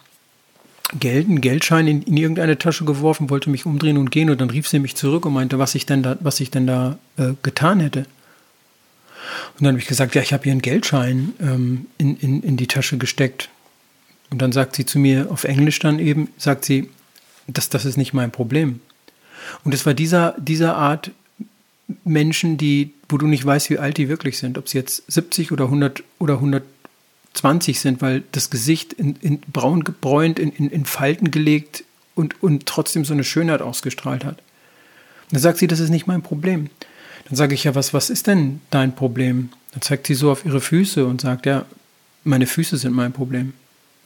Geld, 1.00 1.28
einen 1.28 1.42
Geldschein 1.42 1.88
in, 1.88 2.02
in, 2.04 2.18
irgendeine 2.18 2.58
Tasche 2.58 2.86
geworfen, 2.86 3.30
wollte 3.30 3.50
mich 3.50 3.66
umdrehen 3.66 3.98
und 3.98 4.12
gehen. 4.12 4.30
Und 4.30 4.42
dann 4.42 4.50
rief 4.50 4.68
sie 4.68 4.80
mich 4.80 4.96
zurück 4.96 5.26
und 5.26 5.34
meinte, 5.34 5.60
was 5.60 5.76
ich 5.76 5.86
denn 5.86 6.04
da, 6.04 6.18
was 6.20 6.40
ich 6.40 6.52
denn 6.52 6.68
da 6.68 6.98
äh, 7.18 7.34
getan 7.44 7.80
hätte. 7.80 8.06
Und 9.58 9.66
dann 9.66 9.70
habe 9.70 9.80
ich 9.80 9.88
gesagt, 9.88 10.16
ja, 10.16 10.22
ich 10.22 10.34
habe 10.34 10.44
hier 10.44 10.52
einen 10.52 10.62
Geldschein 10.62 11.34
ähm, 11.40 11.86
in, 11.98 12.18
in, 12.18 12.44
in 12.44 12.58
die 12.58 12.68
Tasche 12.68 12.98
gesteckt. 12.98 13.50
Und 14.30 14.42
dann 14.42 14.52
sagt 14.52 14.76
sie 14.76 14.86
zu 14.86 15.00
mir 15.00 15.28
auf 15.30 15.44
Englisch 15.44 15.80
dann 15.80 16.00
eben, 16.00 16.30
sagt 16.38 16.66
sie, 16.66 16.90
das, 17.48 17.70
das 17.70 17.86
ist 17.86 17.98
nicht 17.98 18.14
mein 18.14 18.32
Problem. 18.32 18.80
Und 19.64 19.74
es 19.74 19.86
war 19.86 19.94
dieser, 19.94 20.36
dieser 20.38 20.76
Art 20.76 21.12
Menschen, 22.04 22.58
die, 22.58 22.94
wo 23.10 23.18
du 23.18 23.28
nicht 23.28 23.46
weißt, 23.46 23.70
wie 23.70 23.78
alt 23.78 23.98
die 23.98 24.10
wirklich 24.10 24.38
sind, 24.38 24.58
ob 24.58 24.70
sie 24.70 24.78
jetzt 24.78 25.04
70 25.12 25.52
oder 25.52 25.66
100 25.66 26.04
oder 26.20 26.36
120 27.34 27.80
sind, 27.80 28.02
weil 28.02 28.24
das 28.32 28.50
Gesicht 28.50 28.94
in, 28.94 29.16
in 29.22 29.40
braun 29.40 29.84
gebräunt, 29.84 30.40
in, 30.40 30.52
in, 30.52 30.70
in 30.70 30.86
Falten 30.86 31.32
gelegt 31.32 31.84
und, 32.14 32.42
und 32.44 32.66
trotzdem 32.66 33.06
so 33.06 33.14
eine 33.14 33.24
Schönheit 33.24 33.62
ausgestrahlt 33.62 34.26
hat. 34.26 34.38
Und 34.38 35.34
dann 35.34 35.42
sagt 35.42 35.58
sie, 35.58 35.68
das 35.68 35.80
ist 35.80 35.90
nicht 35.90 36.08
mein 36.08 36.22
Problem. 36.22 36.70
Dann 37.26 37.36
sage 37.36 37.56
ich 37.56 37.64
ja, 37.64 37.74
was, 37.74 37.94
was 37.94 38.10
ist 38.10 38.28
denn 38.28 38.62
dein 38.70 38.96
Problem? 38.96 39.50
Dann 39.72 39.82
zeigt 39.82 40.08
sie 40.08 40.14
so 40.14 40.32
auf 40.32 40.46
ihre 40.46 40.62
Füße 40.62 41.06
und 41.06 41.22
sagt, 41.22 41.46
ja, 41.46 41.66
meine 42.24 42.48
Füße 42.48 42.78
sind 42.78 42.94
mein 42.94 43.14
Problem. 43.14 43.54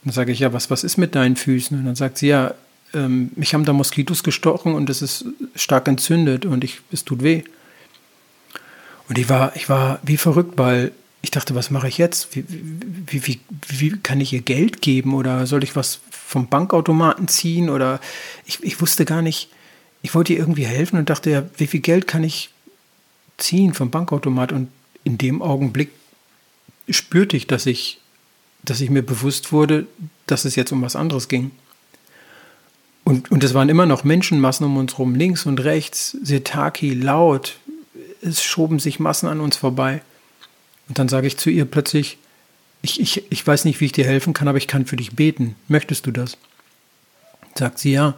Dann 0.04 0.12
sage 0.12 0.30
ich, 0.30 0.38
ja, 0.38 0.52
was, 0.52 0.70
was 0.70 0.84
ist 0.84 0.96
mit 0.96 1.14
deinen 1.14 1.36
Füßen? 1.36 1.78
Und 1.78 1.84
dann 1.84 1.96
sagt 1.96 2.18
sie, 2.18 2.28
ja, 2.28 2.54
ähm, 2.94 3.32
mich 3.34 3.52
haben 3.52 3.64
da 3.64 3.72
Moskitos 3.72 4.22
gestochen 4.22 4.74
und 4.74 4.88
es 4.88 5.02
ist 5.02 5.24
stark 5.56 5.88
entzündet 5.88 6.46
und 6.46 6.62
ich, 6.62 6.80
es 6.92 7.04
tut 7.04 7.24
weh. 7.24 7.42
Und 9.08 9.18
ich 9.18 9.28
war, 9.28 9.54
ich 9.56 9.68
war 9.68 9.98
wie 10.04 10.16
verrückt, 10.16 10.56
weil 10.56 10.92
ich 11.26 11.32
dachte, 11.32 11.56
was 11.56 11.72
mache 11.72 11.88
ich 11.88 11.98
jetzt? 11.98 12.36
Wie, 12.36 12.44
wie, 12.48 13.26
wie, 13.26 13.40
wie 13.66 13.98
kann 13.98 14.20
ich 14.20 14.32
ihr 14.32 14.42
Geld 14.42 14.80
geben 14.80 15.12
oder 15.12 15.44
soll 15.46 15.64
ich 15.64 15.74
was 15.74 15.98
vom 16.10 16.46
Bankautomaten 16.46 17.26
ziehen? 17.26 17.68
Oder 17.68 18.00
ich, 18.44 18.62
ich 18.62 18.80
wusste 18.80 19.04
gar 19.04 19.22
nicht, 19.22 19.50
ich 20.02 20.14
wollte 20.14 20.32
ihr 20.32 20.38
irgendwie 20.38 20.66
helfen 20.66 21.00
und 21.00 21.10
dachte, 21.10 21.30
ja, 21.30 21.42
wie 21.56 21.66
viel 21.66 21.80
Geld 21.80 22.06
kann 22.06 22.22
ich 22.22 22.50
ziehen 23.38 23.74
vom 23.74 23.90
Bankautomat 23.90 24.52
und 24.52 24.68
in 25.02 25.18
dem 25.18 25.42
Augenblick 25.42 25.90
spürte 26.88 27.36
ich, 27.36 27.48
dass 27.48 27.66
ich, 27.66 27.98
dass 28.62 28.80
ich 28.80 28.88
mir 28.88 29.02
bewusst 29.02 29.50
wurde, 29.50 29.88
dass 30.28 30.44
es 30.44 30.54
jetzt 30.54 30.70
um 30.70 30.80
was 30.80 30.94
anderes 30.94 31.26
ging. 31.26 31.50
Und, 33.02 33.32
und 33.32 33.42
es 33.42 33.52
waren 33.52 33.68
immer 33.68 33.86
noch 33.86 34.04
Menschenmassen 34.04 34.64
um 34.64 34.76
uns 34.76 34.92
herum, 34.92 35.16
links 35.16 35.44
und 35.44 35.58
rechts, 35.58 36.16
Setaki, 36.22 36.94
laut. 36.94 37.56
Es 38.22 38.44
schoben 38.44 38.78
sich 38.78 39.00
Massen 39.00 39.28
an 39.28 39.40
uns 39.40 39.56
vorbei. 39.56 40.02
Und 40.88 40.98
dann 40.98 41.08
sage 41.08 41.26
ich 41.26 41.36
zu 41.36 41.50
ihr 41.50 41.64
plötzlich, 41.64 42.18
ich, 42.82 43.00
ich, 43.00 43.30
ich 43.30 43.46
weiß 43.46 43.64
nicht, 43.64 43.80
wie 43.80 43.86
ich 43.86 43.92
dir 43.92 44.04
helfen 44.04 44.32
kann, 44.32 44.48
aber 44.48 44.58
ich 44.58 44.68
kann 44.68 44.86
für 44.86 44.96
dich 44.96 45.16
beten. 45.16 45.56
Möchtest 45.68 46.06
du 46.06 46.10
das? 46.10 46.36
Sagt 47.54 47.78
sie 47.78 47.92
ja. 47.92 48.14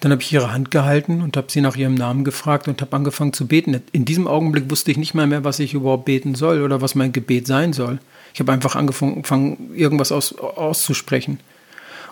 Dann 0.00 0.10
habe 0.12 0.22
ich 0.22 0.32
ihre 0.32 0.52
Hand 0.52 0.70
gehalten 0.70 1.22
und 1.22 1.36
habe 1.36 1.50
sie 1.50 1.60
nach 1.60 1.76
ihrem 1.76 1.94
Namen 1.94 2.24
gefragt 2.24 2.68
und 2.68 2.80
habe 2.80 2.96
angefangen 2.96 3.32
zu 3.32 3.46
beten. 3.46 3.80
In 3.92 4.04
diesem 4.04 4.26
Augenblick 4.26 4.70
wusste 4.70 4.90
ich 4.90 4.96
nicht 4.96 5.14
mal 5.14 5.26
mehr, 5.26 5.44
was 5.44 5.58
ich 5.58 5.74
überhaupt 5.74 6.06
beten 6.06 6.34
soll 6.34 6.62
oder 6.62 6.80
was 6.80 6.94
mein 6.94 7.12
Gebet 7.12 7.46
sein 7.46 7.72
soll. 7.72 7.98
Ich 8.32 8.40
habe 8.40 8.52
einfach 8.52 8.74
angefangen, 8.74 9.74
irgendwas 9.74 10.10
aus, 10.10 10.36
auszusprechen. 10.36 11.38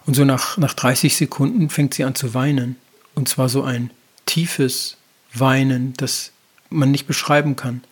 Und 0.07 0.15
so 0.15 0.25
nach, 0.25 0.59
nach 0.59 0.75
30 0.75 1.17
Sekunden 1.17 1.71
fängt 1.71 1.95
sie 1.95 2.05
an 2.05 2.15
zu 2.15 2.35
weinen. 2.35 2.77
Und 3.15 3.29
zwar 3.29 3.49
so 3.49 3.63
ein 3.63 3.91
tiefes 4.27 4.97
Weinen, 5.35 5.95
das 5.97 6.33
man 6.71 6.91
nicht 6.91 7.07
beschreiben 7.07 7.57
kann. 7.57 7.83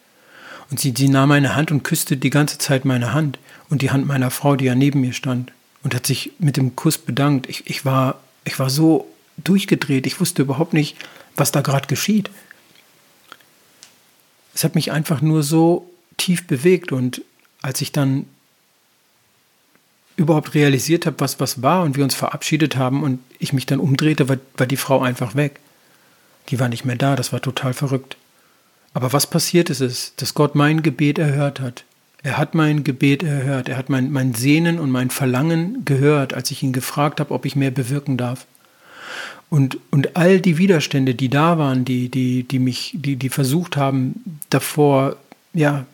Und 0.70 0.78
sie, 0.78 0.94
sie 0.96 1.08
nahm 1.08 1.30
meine 1.30 1.56
Hand 1.56 1.70
und 1.70 1.82
küsste 1.82 2.16
die 2.16 2.30
ganze 2.30 2.58
Zeit 2.58 2.84
meine 2.84 3.12
Hand 3.12 3.38
und 3.68 3.82
die 3.82 3.90
Hand 3.90 4.06
meiner 4.06 4.30
Frau, 4.30 4.56
die 4.56 4.66
ja 4.66 4.74
neben 4.74 5.00
mir 5.00 5.12
stand, 5.12 5.52
und 5.82 5.94
hat 5.94 6.06
sich 6.06 6.32
mit 6.38 6.56
dem 6.56 6.76
Kuss 6.76 6.98
bedankt. 6.98 7.48
Ich, 7.48 7.68
ich, 7.68 7.84
war, 7.84 8.20
ich 8.44 8.58
war 8.58 8.70
so 8.70 9.08
durchgedreht. 9.38 10.06
Ich 10.06 10.20
wusste 10.20 10.42
überhaupt 10.42 10.72
nicht, 10.72 10.96
was 11.36 11.52
da 11.52 11.60
gerade 11.60 11.88
geschieht. 11.88 12.30
Es 14.54 14.64
hat 14.64 14.74
mich 14.74 14.92
einfach 14.92 15.22
nur 15.22 15.42
so 15.42 15.90
tief 16.16 16.46
bewegt 16.46 16.92
und 16.92 17.22
als 17.62 17.80
ich 17.80 17.92
dann 17.92 18.26
überhaupt 20.16 20.54
realisiert 20.54 21.06
habe, 21.06 21.18
was 21.20 21.40
was 21.40 21.62
war 21.62 21.82
und 21.82 21.96
wir 21.96 22.04
uns 22.04 22.14
verabschiedet 22.14 22.76
haben 22.76 23.02
und 23.02 23.20
ich 23.38 23.54
mich 23.54 23.64
dann 23.64 23.80
umdrehte, 23.80 24.28
war, 24.28 24.36
war 24.56 24.66
die 24.66 24.76
Frau 24.76 25.00
einfach 25.00 25.34
weg. 25.34 25.60
Die 26.50 26.60
war 26.60 26.68
nicht 26.68 26.84
mehr 26.84 26.96
da, 26.96 27.16
das 27.16 27.32
war 27.32 27.40
total 27.40 27.72
verrückt. 27.72 28.16
Aber 28.92 29.12
was 29.12 29.28
passiert 29.28 29.70
ist, 29.70 29.80
ist, 29.80 30.20
dass 30.20 30.34
Gott 30.34 30.54
mein 30.54 30.82
Gebet 30.82 31.18
erhört 31.18 31.60
hat. 31.60 31.84
Er 32.22 32.36
hat 32.36 32.54
mein 32.54 32.84
Gebet 32.84 33.22
erhört. 33.22 33.68
Er 33.68 33.76
hat 33.76 33.88
mein, 33.88 34.10
mein 34.10 34.34
Sehnen 34.34 34.78
und 34.78 34.90
mein 34.90 35.10
Verlangen 35.10 35.84
gehört, 35.84 36.34
als 36.34 36.50
ich 36.50 36.62
ihn 36.62 36.72
gefragt 36.72 37.20
habe, 37.20 37.32
ob 37.32 37.46
ich 37.46 37.56
mehr 37.56 37.70
bewirken 37.70 38.16
darf. 38.16 38.46
Und, 39.48 39.78
und 39.90 40.16
all 40.16 40.40
die 40.40 40.58
Widerstände, 40.58 41.14
die 41.14 41.28
da 41.28 41.58
waren, 41.58 41.84
die, 41.84 42.08
die, 42.08 42.44
die 42.44 42.58
mich, 42.58 42.94
die, 42.94 43.16
die 43.16 43.28
versucht 43.30 43.76
haben, 43.76 44.40
davor, 44.48 45.16
ja, 45.52 45.86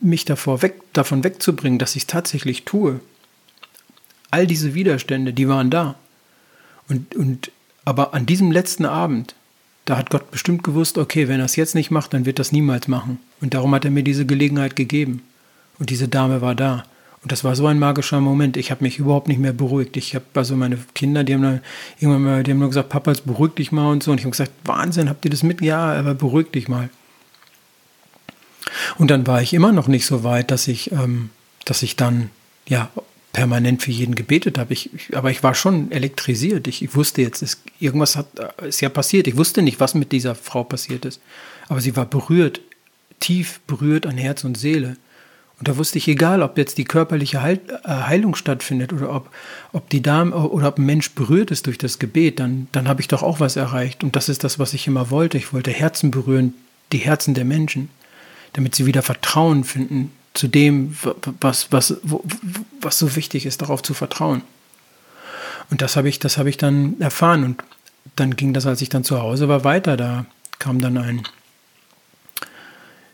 mich 0.00 0.24
davor 0.24 0.62
weg, 0.62 0.80
davon 0.92 1.22
wegzubringen, 1.22 1.78
dass 1.78 1.96
ich 1.96 2.02
es 2.02 2.06
tatsächlich 2.06 2.64
tue. 2.64 3.00
All 4.30 4.46
diese 4.46 4.74
Widerstände, 4.74 5.32
die 5.32 5.48
waren 5.48 5.70
da. 5.70 5.94
Und, 6.88 7.14
und, 7.14 7.52
aber 7.84 8.14
an 8.14 8.26
diesem 8.26 8.50
letzten 8.50 8.84
Abend, 8.84 9.34
da 9.84 9.98
hat 9.98 10.10
Gott 10.10 10.30
bestimmt 10.30 10.62
gewusst, 10.62 10.96
okay, 10.98 11.28
wenn 11.28 11.40
er 11.40 11.46
es 11.46 11.56
jetzt 11.56 11.74
nicht 11.74 11.90
macht, 11.90 12.14
dann 12.14 12.24
wird 12.24 12.38
das 12.38 12.52
niemals 12.52 12.88
machen. 12.88 13.18
Und 13.40 13.54
darum 13.54 13.74
hat 13.74 13.84
er 13.84 13.90
mir 13.90 14.02
diese 14.02 14.24
Gelegenheit 14.24 14.76
gegeben. 14.76 15.22
Und 15.78 15.90
diese 15.90 16.08
Dame 16.08 16.40
war 16.40 16.54
da. 16.54 16.84
Und 17.22 17.32
das 17.32 17.42
war 17.42 17.56
so 17.56 17.66
ein 17.66 17.78
magischer 17.78 18.20
Moment. 18.20 18.56
Ich 18.56 18.70
habe 18.70 18.84
mich 18.84 18.98
überhaupt 18.98 19.28
nicht 19.28 19.40
mehr 19.40 19.52
beruhigt. 19.52 19.96
Ich 19.96 20.14
habe 20.14 20.24
also 20.34 20.56
meine 20.56 20.78
Kinder, 20.94 21.24
die 21.24 21.34
haben 21.34 21.42
dann 21.42 21.60
irgendwann 21.98 22.22
mal, 22.22 22.42
die 22.42 22.50
haben 22.50 22.58
nur 22.58 22.68
gesagt, 22.68 22.90
Papa, 22.90 23.10
jetzt 23.10 23.26
beruhig 23.26 23.54
dich 23.54 23.72
mal 23.72 23.90
und 23.90 24.02
so. 24.02 24.10
Und 24.10 24.18
ich 24.18 24.24
habe 24.24 24.32
gesagt, 24.32 24.52
Wahnsinn, 24.64 25.08
habt 25.08 25.24
ihr 25.24 25.30
das 25.30 25.42
mit? 25.42 25.60
Ja, 25.60 25.92
aber 25.92 26.14
beruhig 26.14 26.50
dich 26.52 26.68
mal. 26.68 26.90
Und 28.98 29.10
dann 29.10 29.26
war 29.26 29.42
ich 29.42 29.54
immer 29.54 29.72
noch 29.72 29.88
nicht 29.88 30.06
so 30.06 30.22
weit, 30.24 30.50
dass 30.50 30.68
ich, 30.68 30.92
ähm, 30.92 31.30
dass 31.64 31.82
ich 31.82 31.96
dann 31.96 32.30
ja 32.66 32.90
permanent 33.34 33.82
für 33.82 33.90
jeden 33.90 34.14
gebetet 34.14 34.56
habe. 34.56 34.72
Ich, 34.72 34.94
ich, 34.94 35.14
aber 35.14 35.30
ich 35.30 35.42
war 35.42 35.54
schon 35.54 35.92
elektrisiert. 35.92 36.66
Ich, 36.66 36.82
ich 36.82 36.94
wusste 36.94 37.20
jetzt, 37.20 37.42
es, 37.42 37.62
irgendwas 37.78 38.16
hat, 38.16 38.26
ist 38.62 38.80
ja 38.80 38.88
passiert. 38.88 39.26
Ich 39.26 39.36
wusste 39.36 39.60
nicht, 39.60 39.80
was 39.80 39.94
mit 39.94 40.12
dieser 40.12 40.34
Frau 40.34 40.64
passiert 40.64 41.04
ist. 41.04 41.20
Aber 41.68 41.82
sie 41.82 41.96
war 41.96 42.06
berührt, 42.06 42.62
tief 43.20 43.60
berührt 43.66 44.06
an 44.06 44.16
Herz 44.16 44.44
und 44.44 44.56
Seele. 44.56 44.96
Und 45.58 45.68
da 45.68 45.76
wusste 45.76 45.98
ich, 45.98 46.08
egal, 46.08 46.42
ob 46.42 46.56
jetzt 46.56 46.78
die 46.78 46.84
körperliche 46.84 47.42
Heil, 47.42 47.60
äh, 47.84 47.88
Heilung 47.88 48.34
stattfindet 48.34 48.92
oder 48.92 49.14
ob, 49.14 49.30
ob 49.72 49.90
die 49.90 50.02
Dame 50.02 50.34
oder 50.34 50.68
ob 50.68 50.78
ein 50.78 50.86
Mensch 50.86 51.10
berührt 51.10 51.50
ist 51.50 51.66
durch 51.66 51.78
das 51.78 51.98
Gebet, 51.98 52.40
dann, 52.40 52.68
dann 52.72 52.88
habe 52.88 53.00
ich 53.00 53.08
doch 53.08 53.22
auch 53.22 53.40
was 53.40 53.56
erreicht. 53.56 54.04
Und 54.04 54.16
das 54.16 54.28
ist 54.28 54.44
das, 54.44 54.58
was 54.58 54.74
ich 54.74 54.86
immer 54.86 55.10
wollte. 55.10 55.38
Ich 55.38 55.52
wollte 55.52 55.72
Herzen 55.72 56.10
berühren, 56.10 56.54
die 56.92 56.98
Herzen 56.98 57.34
der 57.34 57.44
Menschen, 57.44 57.90
damit 58.52 58.74
sie 58.74 58.86
wieder 58.86 59.02
Vertrauen 59.02 59.64
finden 59.64 60.12
zu 60.34 60.48
dem, 60.48 60.96
was, 61.40 61.70
was, 61.70 61.96
was 62.80 62.98
so 62.98 63.16
wichtig 63.16 63.46
ist, 63.46 63.62
darauf 63.62 63.82
zu 63.82 63.94
vertrauen. 63.94 64.42
Und 65.70 65.80
das 65.80 65.96
habe 65.96 66.08
ich, 66.08 66.18
das 66.18 66.36
ich 66.36 66.56
dann 66.56 67.00
erfahren. 67.00 67.44
Und 67.44 67.64
dann 68.16 68.36
ging 68.36 68.52
das, 68.52 68.66
als 68.66 68.82
ich 68.82 68.88
dann 68.88 69.04
zu 69.04 69.22
Hause 69.22 69.48
war, 69.48 69.64
weiter. 69.64 69.96
Da 69.96 70.26
kam 70.58 70.80
dann 70.80 70.98
ein, 70.98 71.22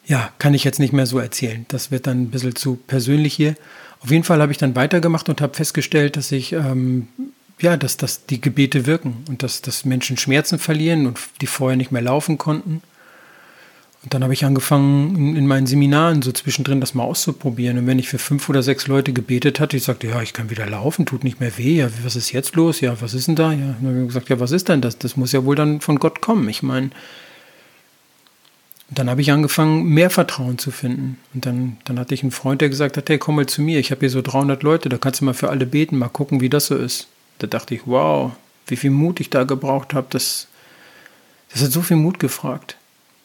ja, 0.07 0.31
kann 0.39 0.55
ich 0.55 0.65
jetzt 0.65 0.81
nicht 0.81 0.95
mehr 0.95 1.07
so 1.07 1.19
erzählen. 1.19 1.67
Das 1.69 1.91
wird 1.91 2.07
dann 2.07 2.23
ein 2.23 2.31
bisschen 2.31 2.57
zu 2.57 2.77
persönlich 2.77 3.35
hier. 3.35 3.55
Auf 4.01 4.11
jeden 4.11 4.25
Fall 4.25 4.41
habe 4.41 4.51
ich 4.51 4.59
dann 4.59 4.75
weitergemacht 4.75 5.29
und 5.29 5.43
habe 5.43 5.55
festgestellt, 5.55 6.17
dass 6.17 6.33
ich, 6.33 6.55
ähm, 6.55 7.09
ja, 7.61 7.77
dass, 7.77 7.99
dass 7.99 8.25
die 8.25 8.41
Gebete 8.41 8.87
wirken 8.87 9.25
und 9.29 9.43
dass, 9.43 9.61
dass 9.61 9.85
Menschen 9.85 10.17
Schmerzen 10.17 10.59
verlieren 10.59 11.07
und 11.07 11.19
die 11.43 11.47
vorher 11.47 11.77
nicht 11.77 11.93
mehr 11.93 12.01
laufen 12.01 12.39
konnten 12.39 12.83
und 14.03 14.15
dann 14.15 14.23
habe 14.23 14.33
ich 14.33 14.47
angefangen, 14.47 15.15
in, 15.15 15.37
in, 15.37 15.47
meinen 15.47 15.67
Seminaren 15.67 16.23
so 16.23 16.33
zwischendrin 16.33 16.81
das 16.81 16.95
mal 16.95 17.05
auszuprobieren. 17.05 17.77
Und 17.77 17.87
wenn 17.87 17.99
ich 17.99 18.09
für 18.09 18.19
fünf 18.19 18.49
oder 18.49 18.63
sechs 18.63 18.87
Leute 18.87 19.13
gebetet 19.13 19.61
hatte, 19.61 19.77
ich 19.77 19.85
sagte, 19.85 20.07
ja, 20.07 20.23
ich 20.23 20.33
kann 20.33 20.49
wieder 20.49 20.67
laufen, 20.67 21.05
tut 21.05 21.23
nicht 21.23 21.39
mehr 21.39 21.59
weh. 21.59 21.77
Ja, 21.77 21.91
was 22.03 22.17
ist 22.17 22.33
jetzt 22.33 22.57
los? 22.57 22.81
Ja, 22.81 22.99
was 23.03 23.13
ist 23.13 23.29
denn 23.29 23.37
da? 23.37 23.53
Ja, 23.53 23.75
dann 23.79 23.91
habe 23.91 24.01
ich 24.01 24.07
gesagt, 24.07 24.31
ja, 24.31 24.41
was 24.41 24.53
ist 24.53 24.71
denn 24.71 24.81
das? 24.81 24.97
Das 24.97 25.19
muss 25.19 25.33
ja 25.33 25.45
wohl 25.45 25.55
dann 25.55 25.83
von 25.83 25.99
Gott 25.99 26.23
kommen. 26.23 26.49
Ich 26.49 26.63
meine, 26.63 26.91
dann 28.89 29.11
habe 29.11 29.21
ich 29.21 29.33
angefangen, 29.33 29.85
mehr 29.85 30.09
Vertrauen 30.09 30.57
zu 30.57 30.71
finden. 30.71 31.19
Und 31.35 31.45
dann, 31.45 31.77
dann 31.85 31.99
hatte 31.99 32.15
ich 32.15 32.23
einen 32.23 32.33
Freund, 32.33 32.63
der 32.63 32.71
gesagt 32.71 32.97
hat, 32.97 33.11
hey, 33.11 33.19
komm 33.19 33.37
mal 33.37 33.47
zu 33.47 33.61
mir, 33.61 33.79
ich 33.79 33.91
habe 33.91 34.01
hier 34.01 34.11
so 34.11 34.23
300 34.23 34.63
Leute, 34.63 34.89
da 34.89 34.97
kannst 34.97 35.21
du 35.21 35.27
mal 35.27 35.35
für 35.35 35.51
alle 35.51 35.67
beten, 35.67 35.99
mal 35.99 36.09
gucken, 36.09 36.41
wie 36.41 36.49
das 36.49 36.67
so 36.67 36.75
ist. 36.75 37.09
Da 37.39 37.47
dachte 37.47 37.75
ich, 37.75 37.83
wow, 37.85 38.33
wie 38.67 38.77
viel 38.77 38.91
Mut 38.91 39.21
ich 39.21 39.29
da 39.29 39.45
gebraucht 39.45 39.93
habe, 39.93 40.07
das, 40.09 40.49
das 41.53 41.63
hat 41.63 41.71
so 41.71 41.83
viel 41.83 41.99
Mut 41.99 42.19
gefragt 42.19 42.77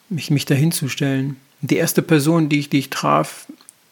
mich, 0.08 0.30
mich 0.30 0.44
dahinzustellen. 0.44 1.36
Die 1.60 1.76
erste 1.76 2.02
Person, 2.02 2.48
die 2.48 2.60
ich, 2.60 2.70
die 2.70 2.78
ich 2.78 2.90
traf, 2.90 3.46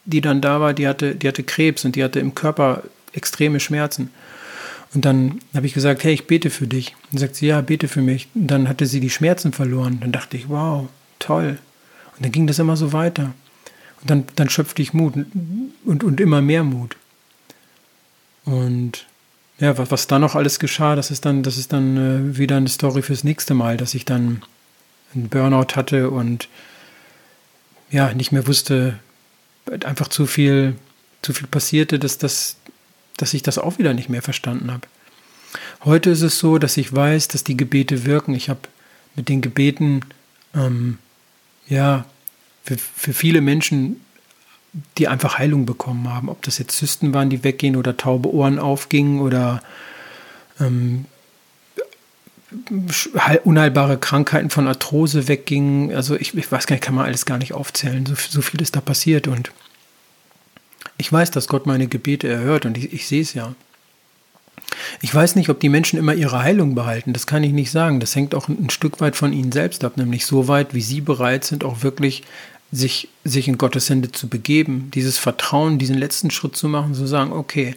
die 0.05 0.21
dann 0.21 0.41
da 0.41 0.61
war, 0.61 0.73
die 0.73 0.87
hatte, 0.87 1.15
die 1.15 1.27
hatte 1.27 1.43
Krebs 1.43 1.83
und 1.83 1.95
die 1.95 2.03
hatte 2.03 2.19
im 2.19 2.35
Körper 2.35 2.83
extreme 3.13 3.59
Schmerzen. 3.59 4.11
Und 4.93 5.03
dann 5.03 5.39
habe 5.53 5.65
ich 5.65 5.73
gesagt, 5.73 6.03
hey, 6.03 6.13
ich 6.13 6.27
bete 6.27 6.49
für 6.49 6.67
dich. 6.67 6.95
Und 7.11 7.17
sagt 7.17 7.35
sie, 7.35 7.47
ja, 7.47 7.59
bete 7.61 7.87
für 7.87 8.01
mich. 8.01 8.29
Und 8.33 8.47
dann 8.47 8.69
hatte 8.69 8.85
sie 8.85 8.99
die 8.99 9.09
Schmerzen 9.09 9.51
verloren. 9.51 9.97
Dann 9.99 10.11
dachte 10.11 10.37
ich, 10.37 10.47
wow, 10.47 10.87
toll. 11.19 11.57
Und 12.15 12.25
dann 12.25 12.31
ging 12.31 12.47
das 12.47 12.59
immer 12.59 12.77
so 12.77 12.93
weiter. 12.93 13.33
Und 14.01 14.09
dann, 14.09 14.23
dann 14.35 14.49
schöpfte 14.49 14.81
ich 14.81 14.93
Mut 14.93 15.15
und, 15.83 16.03
und 16.03 16.21
immer 16.21 16.41
mehr 16.41 16.63
Mut. 16.63 16.95
Und 18.45 19.05
ja, 19.59 19.77
was, 19.77 19.91
was 19.91 20.07
da 20.07 20.19
noch 20.19 20.35
alles 20.35 20.59
geschah, 20.59 20.95
das 20.95 21.11
ist 21.11 21.25
dann, 21.25 21.43
das 21.43 21.57
ist 21.57 21.73
dann 21.73 21.97
äh, 21.97 22.37
wieder 22.37 22.57
eine 22.57 22.69
Story 22.69 23.01
fürs 23.01 23.23
nächste 23.23 23.53
Mal, 23.53 23.77
dass 23.77 23.95
ich 23.95 24.05
dann 24.05 24.43
einen 25.15 25.29
Burnout 25.29 25.75
hatte 25.75 26.09
und 26.09 26.47
ja, 27.89 28.13
nicht 28.13 28.31
mehr 28.31 28.47
wusste, 28.47 28.99
einfach 29.83 30.07
zu 30.07 30.25
viel, 30.25 30.75
zu 31.21 31.33
viel 31.33 31.47
passierte, 31.47 31.99
dass, 31.99 32.17
das, 32.17 32.57
dass 33.17 33.33
ich 33.33 33.43
das 33.43 33.57
auch 33.57 33.77
wieder 33.77 33.93
nicht 33.93 34.09
mehr 34.09 34.21
verstanden 34.21 34.71
habe. 34.71 34.87
Heute 35.83 36.09
ist 36.09 36.21
es 36.21 36.39
so, 36.39 36.57
dass 36.57 36.77
ich 36.77 36.93
weiß, 36.93 37.27
dass 37.29 37.43
die 37.43 37.57
Gebete 37.57 38.05
wirken. 38.05 38.33
Ich 38.33 38.49
habe 38.49 38.61
mit 39.15 39.29
den 39.29 39.41
Gebeten, 39.41 40.01
ähm, 40.53 40.97
ja, 41.67 42.05
für, 42.63 42.77
für 42.77 43.13
viele 43.13 43.41
Menschen, 43.41 44.01
die 44.97 45.07
einfach 45.07 45.37
Heilung 45.37 45.65
bekommen 45.65 46.09
haben, 46.09 46.29
ob 46.29 46.41
das 46.41 46.57
jetzt 46.57 46.75
Zysten 46.77 47.13
waren, 47.13 47.29
die 47.29 47.43
weggehen 47.43 47.75
oder 47.75 47.95
taube 47.95 48.33
Ohren 48.33 48.59
aufgingen 48.59 49.21
oder 49.21 49.61
ähm, 50.59 51.05
unheilbare 53.43 53.97
Krankheiten 53.97 54.49
von 54.49 54.67
Arthrose 54.67 55.27
weggingen. 55.27 55.95
Also 55.95 56.15
ich, 56.15 56.35
ich, 56.35 56.51
weiß 56.51 56.67
gar 56.67 56.75
nicht, 56.75 56.83
kann 56.83 56.95
man 56.95 57.05
alles 57.05 57.25
gar 57.25 57.37
nicht 57.37 57.53
aufzählen. 57.53 58.05
So, 58.05 58.15
so, 58.15 58.41
viel 58.41 58.61
ist 58.61 58.75
da 58.75 58.81
passiert 58.81 59.27
und 59.27 59.51
ich 60.97 61.11
weiß, 61.11 61.31
dass 61.31 61.47
Gott 61.47 61.65
meine 61.65 61.87
Gebete 61.87 62.27
erhört 62.27 62.65
und 62.65 62.77
ich, 62.77 62.93
ich 62.93 63.07
sehe 63.07 63.21
es 63.21 63.33
ja. 63.33 63.53
Ich 65.01 65.13
weiß 65.13 65.35
nicht, 65.35 65.49
ob 65.49 65.59
die 65.59 65.69
Menschen 65.69 65.99
immer 65.99 66.13
ihre 66.13 66.41
Heilung 66.41 66.75
behalten. 66.75 67.13
Das 67.13 67.27
kann 67.27 67.43
ich 67.43 67.51
nicht 67.51 67.71
sagen. 67.71 67.99
Das 67.99 68.15
hängt 68.15 68.33
auch 68.33 68.47
ein 68.47 68.69
Stück 68.69 69.01
weit 69.01 69.15
von 69.15 69.33
ihnen 69.33 69.51
selbst 69.51 69.83
ab, 69.83 69.97
nämlich 69.97 70.25
so 70.25 70.47
weit, 70.47 70.73
wie 70.73 70.81
sie 70.81 71.01
bereit 71.01 71.43
sind, 71.43 71.63
auch 71.63 71.83
wirklich 71.83 72.23
sich, 72.71 73.09
sich 73.23 73.47
in 73.47 73.57
Gottes 73.57 73.89
Hände 73.89 74.11
zu 74.11 74.27
begeben, 74.27 74.91
dieses 74.93 75.17
Vertrauen, 75.17 75.79
diesen 75.79 75.97
letzten 75.97 76.31
Schritt 76.31 76.55
zu 76.55 76.67
machen, 76.67 76.93
zu 76.93 77.05
sagen, 77.05 77.31
okay, 77.31 77.75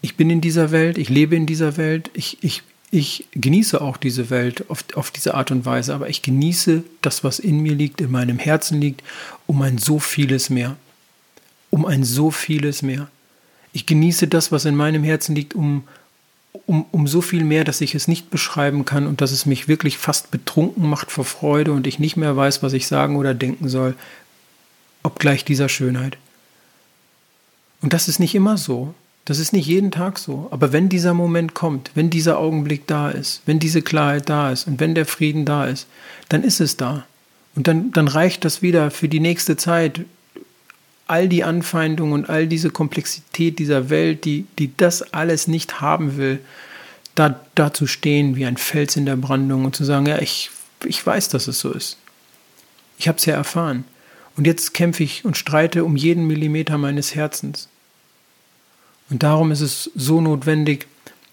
ich 0.00 0.16
bin 0.16 0.30
in 0.30 0.40
dieser 0.40 0.70
Welt, 0.70 0.98
ich 0.98 1.08
lebe 1.08 1.36
in 1.36 1.46
dieser 1.46 1.76
Welt, 1.76 2.10
ich, 2.14 2.38
ich, 2.42 2.62
ich 2.90 3.26
genieße 3.32 3.80
auch 3.80 3.96
diese 3.96 4.30
Welt 4.30 4.70
auf, 4.70 4.84
auf 4.94 5.10
diese 5.10 5.34
Art 5.34 5.50
und 5.50 5.64
Weise, 5.64 5.94
aber 5.94 6.08
ich 6.08 6.22
genieße 6.22 6.84
das, 7.02 7.24
was 7.24 7.38
in 7.38 7.60
mir 7.60 7.74
liegt, 7.74 8.00
in 8.00 8.10
meinem 8.10 8.38
Herzen 8.38 8.80
liegt, 8.80 9.02
um 9.46 9.60
ein 9.62 9.78
so 9.78 9.98
vieles 9.98 10.50
mehr. 10.50 10.76
Um 11.70 11.84
ein 11.84 12.04
so 12.04 12.30
vieles 12.30 12.82
mehr. 12.82 13.08
Ich 13.72 13.86
genieße 13.86 14.28
das, 14.28 14.52
was 14.52 14.64
in 14.64 14.76
meinem 14.76 15.02
Herzen 15.02 15.34
liegt, 15.34 15.54
um, 15.54 15.84
um, 16.64 16.86
um 16.92 17.06
so 17.06 17.20
viel 17.20 17.44
mehr, 17.44 17.64
dass 17.64 17.80
ich 17.80 17.94
es 17.94 18.08
nicht 18.08 18.30
beschreiben 18.30 18.84
kann 18.84 19.06
und 19.06 19.20
dass 19.20 19.32
es 19.32 19.46
mich 19.46 19.68
wirklich 19.68 19.98
fast 19.98 20.30
betrunken 20.30 20.88
macht 20.88 21.10
vor 21.10 21.24
Freude 21.24 21.72
und 21.72 21.86
ich 21.86 21.98
nicht 21.98 22.16
mehr 22.16 22.36
weiß, 22.36 22.62
was 22.62 22.72
ich 22.72 22.86
sagen 22.86 23.16
oder 23.16 23.34
denken 23.34 23.68
soll, 23.68 23.94
obgleich 25.02 25.44
dieser 25.44 25.68
Schönheit. 25.68 26.16
Und 27.82 27.92
das 27.92 28.08
ist 28.08 28.20
nicht 28.20 28.34
immer 28.34 28.56
so. 28.56 28.94
Das 29.26 29.40
ist 29.40 29.52
nicht 29.52 29.66
jeden 29.66 29.90
Tag 29.90 30.18
so. 30.18 30.48
Aber 30.52 30.72
wenn 30.72 30.88
dieser 30.88 31.12
Moment 31.12 31.52
kommt, 31.52 31.90
wenn 31.94 32.10
dieser 32.10 32.38
Augenblick 32.38 32.86
da 32.86 33.10
ist, 33.10 33.42
wenn 33.44 33.58
diese 33.58 33.82
Klarheit 33.82 34.28
da 34.28 34.52
ist 34.52 34.66
und 34.66 34.80
wenn 34.80 34.94
der 34.94 35.04
Frieden 35.04 35.44
da 35.44 35.66
ist, 35.66 35.86
dann 36.28 36.42
ist 36.42 36.60
es 36.60 36.76
da. 36.76 37.04
Und 37.56 37.66
dann, 37.66 37.90
dann 37.90 38.06
reicht 38.06 38.44
das 38.44 38.62
wieder 38.62 38.90
für 38.90 39.08
die 39.08 39.20
nächste 39.20 39.56
Zeit. 39.56 40.02
All 41.08 41.28
die 41.28 41.42
Anfeindungen 41.42 42.14
und 42.14 42.30
all 42.30 42.46
diese 42.46 42.70
Komplexität 42.70 43.58
dieser 43.58 43.90
Welt, 43.90 44.24
die, 44.24 44.46
die 44.58 44.76
das 44.76 45.12
alles 45.12 45.48
nicht 45.48 45.80
haben 45.80 46.16
will, 46.16 46.40
da, 47.16 47.40
da 47.56 47.72
zu 47.72 47.88
stehen 47.88 48.36
wie 48.36 48.46
ein 48.46 48.56
Fels 48.56 48.94
in 48.94 49.06
der 49.06 49.16
Brandung 49.16 49.64
und 49.64 49.74
zu 49.74 49.84
sagen, 49.84 50.06
ja, 50.06 50.20
ich, 50.20 50.50
ich 50.84 51.04
weiß, 51.04 51.30
dass 51.30 51.48
es 51.48 51.58
so 51.58 51.72
ist. 51.72 51.96
Ich 52.98 53.08
habe 53.08 53.18
es 53.18 53.26
ja 53.26 53.34
erfahren. 53.34 53.84
Und 54.36 54.46
jetzt 54.46 54.72
kämpfe 54.72 55.02
ich 55.02 55.24
und 55.24 55.36
streite 55.36 55.84
um 55.84 55.96
jeden 55.96 56.26
Millimeter 56.26 56.78
meines 56.78 57.14
Herzens. 57.14 57.68
Und 59.10 59.22
darum 59.22 59.52
ist 59.52 59.60
es 59.60 59.90
so 59.94 60.20
notwendig, 60.20 60.86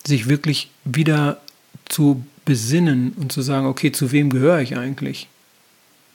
sich 0.05 0.29
wirklich 0.29 0.69
wieder 0.83 1.41
zu 1.85 2.23
besinnen 2.45 3.13
und 3.19 3.31
zu 3.31 3.41
sagen, 3.41 3.65
okay, 3.65 3.91
zu 3.91 4.11
wem 4.11 4.29
gehöre 4.29 4.59
ich 4.59 4.77
eigentlich? 4.77 5.27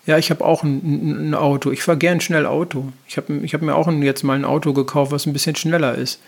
Ja, 0.06 0.18
ich 0.18 0.30
habe 0.30 0.44
auch 0.44 0.62
ein, 0.62 1.30
ein, 1.30 1.34
Auto. 1.34 1.70
Ich 1.70 1.82
fahre 1.82 1.98
gern 1.98 2.20
schnell 2.20 2.46
Auto. 2.46 2.92
Ich 3.06 3.16
habe 3.16 3.40
ich 3.42 3.52
hab 3.52 3.62
mir 3.62 3.74
auch 3.74 3.90
jetzt 3.92 4.22
mal 4.22 4.34
ein 4.34 4.44
Auto 4.44 4.72
gekauft, 4.72 5.12
was 5.12 5.26
ein 5.26 5.32
bisschen 5.32 5.56
schneller 5.56 5.94
ist. 5.94 6.20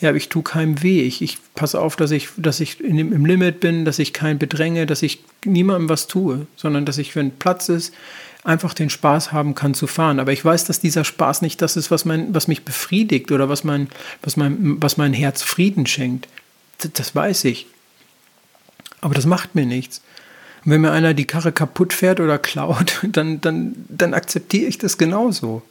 Ja, 0.00 0.08
aber 0.08 0.16
ich 0.18 0.30
tue 0.30 0.42
keinem 0.42 0.82
weh. 0.82 1.02
Ich, 1.02 1.22
ich 1.22 1.38
passe 1.54 1.80
auf, 1.80 1.94
dass 1.94 2.10
ich, 2.10 2.30
dass 2.36 2.58
ich 2.58 2.80
in 2.80 2.96
dem, 2.96 3.12
im 3.12 3.26
Limit 3.26 3.60
bin, 3.60 3.84
dass 3.84 3.98
ich 3.98 4.12
keinen 4.12 4.38
bedränge, 4.38 4.86
dass 4.86 5.02
ich 5.02 5.22
niemandem 5.44 5.88
was 5.88 6.06
tue, 6.06 6.46
sondern 6.56 6.86
dass 6.86 6.98
ich, 6.98 7.14
wenn 7.14 7.30
Platz 7.32 7.68
ist, 7.68 7.94
einfach 8.44 8.74
den 8.74 8.90
Spaß 8.90 9.32
haben 9.32 9.54
kann 9.54 9.74
zu 9.74 9.86
fahren. 9.86 10.18
Aber 10.18 10.32
ich 10.32 10.44
weiß, 10.44 10.64
dass 10.64 10.80
dieser 10.80 11.04
Spaß 11.04 11.42
nicht 11.42 11.60
das 11.62 11.76
ist, 11.76 11.90
was, 11.90 12.04
mein, 12.04 12.34
was 12.34 12.48
mich 12.48 12.64
befriedigt 12.64 13.32
oder 13.32 13.48
was 13.48 13.64
mein, 13.64 13.88
was, 14.22 14.36
mein, 14.36 14.76
was 14.80 14.96
mein 14.96 15.12
Herz 15.12 15.42
Frieden 15.42 15.86
schenkt. 15.86 16.28
Das, 16.78 16.92
das 16.92 17.14
weiß 17.14 17.44
ich. 17.44 17.66
Aber 19.00 19.14
das 19.14 19.26
macht 19.26 19.54
mir 19.54 19.66
nichts. 19.66 20.02
Und 20.64 20.72
wenn 20.72 20.80
mir 20.80 20.92
einer 20.92 21.14
die 21.14 21.26
Karre 21.26 21.52
kaputt 21.52 21.92
fährt 21.92 22.20
oder 22.20 22.38
klaut, 22.38 23.00
dann, 23.08 23.40
dann, 23.40 23.84
dann 23.88 24.14
akzeptiere 24.14 24.66
ich 24.66 24.78
das 24.78 24.98
genauso 24.98 25.62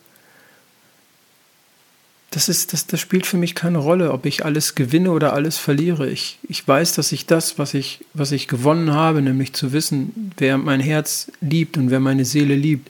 das, 2.32 2.48
ist, 2.48 2.74
das, 2.74 2.86
das 2.86 3.00
spielt 3.00 3.26
für 3.26 3.38
mich 3.38 3.56
keine 3.56 3.80
Rolle, 3.80 4.12
ob 4.12 4.26
ich 4.26 4.46
alles 4.46 4.76
gewinne 4.76 5.12
oder 5.12 5.34
alles 5.34 5.58
verliere. 5.58 6.10
Ich, 6.10 6.38
ich 6.48 6.68
weiß, 6.68 6.94
dass 6.94 7.12
ich 7.12 7.26
das, 7.26 7.58
was 7.58 7.74
ich, 7.74 8.06
was 8.14 8.32
ich 8.32 8.48
gewonnen 8.48 8.94
habe, 8.94 9.22
nämlich 9.22 9.54
zu 9.54 9.74
wissen, 9.74 10.32
wer 10.38 10.58
mein 10.58 10.80
Herz 10.80 11.32
liebt 11.42 11.78
und 11.78 11.90
wer 11.90 12.00
meine 12.00 12.26
Seele 12.26 12.56
liebt, 12.56 12.90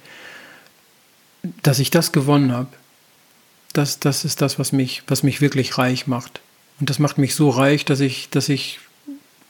dass 1.63 1.80
ich 1.80 1.89
das 1.89 2.12
gewonnen 2.12 2.52
habe. 2.52 2.69
Das, 3.71 3.99
das 3.99 4.25
ist 4.25 4.41
das, 4.41 4.60
was 4.60 4.73
mich, 4.73 5.04
was 5.08 5.23
mich 5.23 5.39
wirklich 5.39 5.78
reich 5.78 6.06
macht. 6.06 6.41
Und 6.82 6.89
das 6.89 6.99
macht 6.99 7.17
mich 7.17 7.34
so 7.34 7.49
reich, 7.49 7.86
dass 7.86 8.02
ich, 8.02 8.30
dass 8.30 8.49
ich 8.49 8.80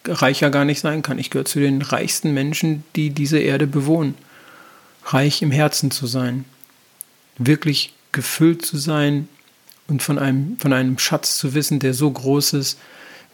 reicher 0.06 0.52
gar 0.52 0.66
nicht 0.66 0.82
sein 0.82 1.02
kann. 1.02 1.18
Ich 1.18 1.32
gehöre 1.32 1.46
zu 1.46 1.60
den 1.60 1.82
reichsten 1.82 2.34
Menschen, 2.34 2.84
die 2.96 3.10
diese 3.10 3.40
Erde 3.40 3.66
bewohnen. 3.66 4.14
Reich 5.06 5.42
im 5.42 5.52
Herzen 5.52 5.90
zu 5.90 6.06
sein. 6.06 6.46
Wirklich 7.40 7.94
gefüllt 8.12 8.64
zu 8.64 8.78
sein 8.78 9.28
und 9.90 10.04
von 10.04 10.20
einem, 10.20 10.58
von 10.60 10.74
einem 10.74 10.98
Schatz 11.00 11.38
zu 11.38 11.54
wissen, 11.54 11.80
der 11.80 11.94
so 11.94 12.10
groß 12.10 12.54
ist, 12.54 12.80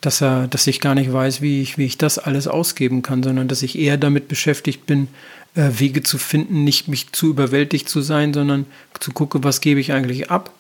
dass 0.01 0.21
er, 0.21 0.47
dass 0.47 0.67
ich 0.67 0.81
gar 0.81 0.95
nicht 0.95 1.11
weiß, 1.11 1.41
wie 1.41 1.61
ich, 1.61 1.77
wie 1.77 1.85
ich 1.85 1.97
das 1.97 2.19
alles 2.19 2.47
ausgeben 2.47 3.01
kann, 3.01 3.23
sondern 3.23 3.47
dass 3.47 3.63
ich 3.63 3.77
eher 3.77 3.97
damit 3.97 4.27
beschäftigt 4.27 4.85
bin, 4.85 5.07
äh, 5.55 5.69
Wege 5.77 6.03
zu 6.03 6.17
finden, 6.17 6.63
nicht 6.63 6.87
mich 6.87 7.11
zu 7.11 7.27
überwältigt 7.29 7.89
zu 7.89 8.01
sein, 8.01 8.33
sondern 8.33 8.65
zu 8.99 9.11
gucken, 9.11 9.43
was 9.43 9.61
gebe 9.61 9.79
ich 9.79 9.93
eigentlich 9.93 10.29
ab? 10.29 10.51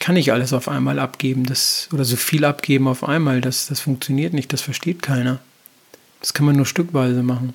Kann 0.00 0.16
ich 0.16 0.32
alles 0.32 0.52
auf 0.52 0.68
einmal 0.68 0.98
abgeben, 0.98 1.44
das, 1.44 1.88
oder 1.92 2.04
so 2.04 2.16
viel 2.16 2.44
abgeben 2.44 2.86
auf 2.86 3.02
einmal? 3.02 3.40
Das, 3.40 3.66
das 3.66 3.80
funktioniert 3.80 4.32
nicht, 4.32 4.52
das 4.52 4.60
versteht 4.60 5.02
keiner. 5.02 5.40
Das 6.20 6.34
kann 6.34 6.46
man 6.46 6.56
nur 6.56 6.66
stückweise 6.66 7.22
machen. 7.22 7.54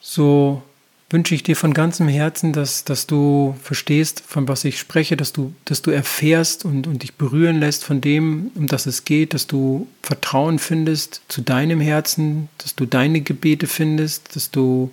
So 0.00 0.62
wünsche 1.12 1.34
ich 1.34 1.42
dir 1.42 1.56
von 1.56 1.74
ganzem 1.74 2.08
Herzen, 2.08 2.52
dass, 2.52 2.84
dass 2.84 3.06
du 3.06 3.54
verstehst, 3.62 4.22
von 4.26 4.48
was 4.48 4.64
ich 4.64 4.78
spreche, 4.78 5.16
dass 5.16 5.32
du, 5.32 5.52
dass 5.64 5.82
du 5.82 5.90
erfährst 5.90 6.64
und, 6.64 6.86
und 6.86 7.02
dich 7.02 7.14
berühren 7.14 7.60
lässt 7.60 7.84
von 7.84 8.00
dem, 8.00 8.50
um 8.54 8.66
das 8.66 8.86
es 8.86 9.04
geht, 9.04 9.34
dass 9.34 9.46
du 9.46 9.86
Vertrauen 10.02 10.58
findest 10.58 11.22
zu 11.28 11.42
deinem 11.42 11.80
Herzen, 11.80 12.48
dass 12.58 12.74
du 12.74 12.86
deine 12.86 13.20
Gebete 13.20 13.66
findest, 13.66 14.34
dass 14.34 14.50
du 14.50 14.90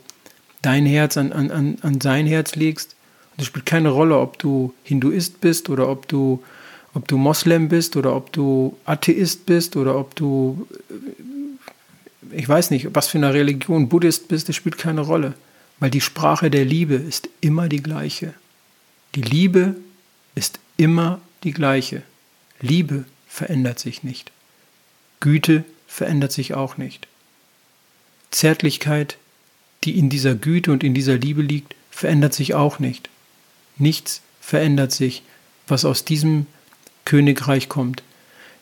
dein 0.61 0.85
Herz 0.85 1.15
an, 1.17 1.31
an, 1.31 1.77
an 1.81 2.01
sein 2.01 2.27
Herz 2.27 2.55
legst. 2.55 2.95
Und 3.31 3.41
es 3.41 3.47
spielt 3.47 3.65
keine 3.65 3.89
Rolle, 3.89 4.19
ob 4.19 4.37
du 4.39 4.73
Hinduist 4.83 5.39
bist 5.39 5.69
oder 5.69 5.87
ob 5.87 6.07
du, 6.07 6.43
ob 6.93 7.07
du 7.07 7.17
Moslem 7.17 7.69
bist 7.69 7.95
oder 7.95 8.15
ob 8.15 8.33
du 8.33 8.75
Atheist 8.85 9.45
bist 9.45 9.77
oder 9.77 9.97
ob 9.97 10.15
du, 10.15 10.67
ich 12.31 12.49
weiß 12.49 12.71
nicht, 12.71 12.89
was 12.93 13.07
für 13.07 13.17
eine 13.17 13.33
Religion, 13.33 13.87
Buddhist 13.87 14.27
bist, 14.27 14.49
das 14.49 14.57
spielt 14.57 14.77
keine 14.77 15.01
Rolle. 15.01 15.33
Weil 15.79 15.89
die 15.89 16.01
Sprache 16.01 16.49
der 16.49 16.65
Liebe 16.65 16.95
ist 16.95 17.29
immer 17.41 17.69
die 17.69 17.81
gleiche. 17.81 18.33
Die 19.15 19.21
Liebe 19.21 19.75
ist 20.35 20.59
immer 20.77 21.21
die 21.43 21.51
gleiche. 21.51 22.03
Liebe 22.59 23.05
verändert 23.27 23.79
sich 23.79 24.03
nicht. 24.03 24.31
Güte 25.19 25.63
verändert 25.87 26.31
sich 26.31 26.53
auch 26.53 26.77
nicht. 26.77 27.07
Zärtlichkeit, 28.31 29.17
die 29.83 29.97
in 29.97 30.09
dieser 30.09 30.35
Güte 30.35 30.71
und 30.71 30.83
in 30.83 30.93
dieser 30.93 31.17
Liebe 31.17 31.41
liegt, 31.41 31.75
verändert 31.89 32.33
sich 32.33 32.53
auch 32.53 32.79
nicht. 32.79 33.09
Nichts 33.77 34.21
verändert 34.41 34.91
sich, 34.91 35.23
was 35.67 35.85
aus 35.85 36.05
diesem 36.05 36.45
Königreich 37.05 37.69
kommt. 37.69 38.03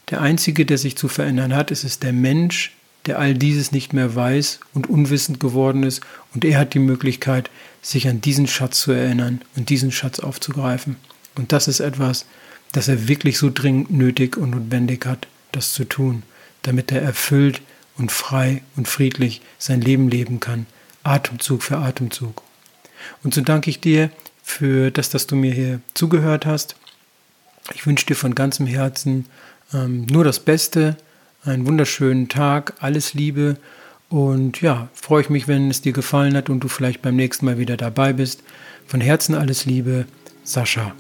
Der 0.10 0.22
Einzige, 0.22 0.66
der 0.66 0.78
sich 0.78 0.96
zu 0.96 1.08
verändern 1.08 1.56
hat, 1.56 1.72
ist 1.72 1.84
es 1.84 2.00
der 2.00 2.14
Mensch, 2.14 2.72
der 3.08 3.20
all 3.20 3.34
dieses 3.34 3.72
nicht 3.72 3.94
mehr 3.94 4.16
weiß 4.16 4.60
und 4.74 4.90
unwissend 4.90 5.40
geworden 5.40 5.84
ist, 5.84 6.02
und 6.34 6.46
er 6.46 6.60
hat 6.60 6.74
die 6.74 6.80
Möglichkeit, 6.80 7.50
sich 7.82 8.08
an 8.08 8.22
diesen 8.22 8.48
Schatz 8.48 8.82
zu 8.82 8.92
erinnern 8.92 9.42
und 9.56 9.70
diesen 9.70 9.92
Schatz 9.92 10.20
aufzugreifen. 10.20 10.98
Und 11.36 11.52
das 11.52 11.68
ist 11.68 11.80
etwas, 11.80 12.26
das 12.72 12.88
er 12.88 13.08
wirklich 13.08 13.38
so 13.38 13.50
dringend 13.54 13.92
nötig 13.92 14.38
und 14.38 14.52
notwendig 14.52 15.06
hat, 15.06 15.28
das 15.52 15.74
zu 15.74 15.86
tun, 15.86 16.24
damit 16.64 16.92
er 16.92 17.02
erfüllt 17.02 17.62
und 17.98 18.12
frei 18.12 18.62
und 18.76 18.88
friedlich 18.88 19.42
sein 19.58 19.82
Leben 19.82 20.10
leben 20.10 20.40
kann, 20.40 20.66
Atemzug 21.04 21.64
für 21.64 21.78
Atemzug. 21.78 22.44
Und 23.24 23.34
so 23.34 23.42
danke 23.42 23.70
ich 23.70 23.80
dir 23.80 24.10
für 24.44 24.92
das, 24.92 25.10
dass 25.10 25.28
du 25.28 25.36
mir 25.36 25.54
hier 25.54 25.82
zugehört 25.94 26.46
hast. 26.46 26.76
Ich 27.74 27.86
wünsche 27.86 28.06
dir 28.06 28.16
von 28.16 28.36
ganzem 28.36 28.68
Herzen 28.68 29.26
ähm, 29.74 30.06
nur 30.06 30.24
das 30.24 30.40
Beste, 30.40 30.98
einen 31.48 31.68
wunderschönen 31.68 32.28
Tag, 32.28 32.74
alles 32.80 33.14
Liebe 33.14 33.58
und 34.10 34.62
ja, 34.62 34.90
freue 34.94 35.22
ich 35.22 35.30
mich, 35.30 35.48
wenn 35.48 35.70
es 35.70 35.82
dir 35.82 35.94
gefallen 35.94 36.36
hat 36.36 36.50
und 36.50 36.62
du 36.62 36.68
vielleicht 36.68 37.02
beim 37.02 37.16
nächsten 37.16 37.46
Mal 37.46 37.58
wieder 37.58 37.78
dabei 37.78 38.14
bist. 38.14 38.44
Von 38.86 39.02
Herzen 39.02 39.36
alles 39.36 39.66
Liebe, 39.66 40.06
Sascha. 40.44 40.94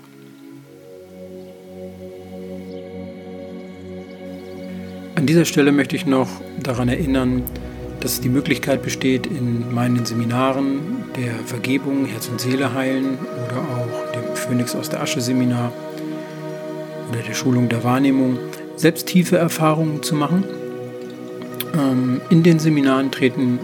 An 5.15 5.25
dieser 5.25 5.45
Stelle 5.45 5.71
möchte 5.71 5.95
ich 5.95 6.05
noch 6.05 6.29
daran 6.61 6.89
erinnern, 6.89 7.43
dass 8.01 8.21
die 8.21 8.29
Möglichkeit 8.29 8.83
besteht, 8.83 9.25
in 9.25 9.73
meinen 9.73 10.05
Seminaren 10.05 11.05
der 11.15 11.33
Vergebung, 11.45 12.05
Herz 12.05 12.27
und 12.27 12.39
Seele 12.39 12.73
heilen 12.73 13.17
oder 13.45 13.57
auch 13.57 14.11
dem 14.11 14.35
Phönix 14.35 14.75
aus 14.75 14.89
der 14.89 15.01
Asche 15.01 15.21
Seminar 15.21 15.71
oder 17.09 17.21
der 17.21 17.33
Schulung 17.33 17.69
der 17.69 17.83
Wahrnehmung 17.83 18.37
selbst 18.77 19.07
tiefe 19.07 19.37
Erfahrungen 19.37 20.01
zu 20.03 20.15
machen. 20.15 20.45
Ähm, 21.73 22.21
in 22.29 22.43
den 22.43 22.59
Seminaren 22.59 23.11
treten 23.11 23.59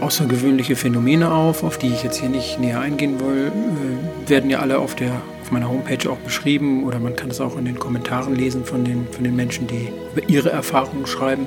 außergewöhnliche 0.00 0.76
Phänomene 0.76 1.32
auf, 1.32 1.64
auf 1.64 1.78
die 1.78 1.88
ich 1.88 2.04
jetzt 2.04 2.20
hier 2.20 2.28
nicht 2.28 2.60
näher 2.60 2.80
eingehen 2.80 3.18
will, 3.18 3.50
äh, 3.50 4.30
werden 4.30 4.50
ja 4.50 4.60
alle 4.60 4.78
auf, 4.78 4.94
der, 4.94 5.10
auf 5.42 5.50
meiner 5.50 5.68
Homepage 5.68 6.08
auch 6.08 6.18
beschrieben 6.18 6.84
oder 6.84 7.00
man 7.00 7.16
kann 7.16 7.30
es 7.30 7.40
auch 7.40 7.58
in 7.58 7.64
den 7.64 7.76
Kommentaren 7.78 8.36
lesen 8.36 8.64
von 8.64 8.84
den, 8.84 9.08
von 9.10 9.24
den 9.24 9.34
Menschen, 9.34 9.66
die 9.66 9.88
über 10.14 10.28
ihre 10.28 10.50
Erfahrungen 10.50 11.06
schreiben. 11.06 11.46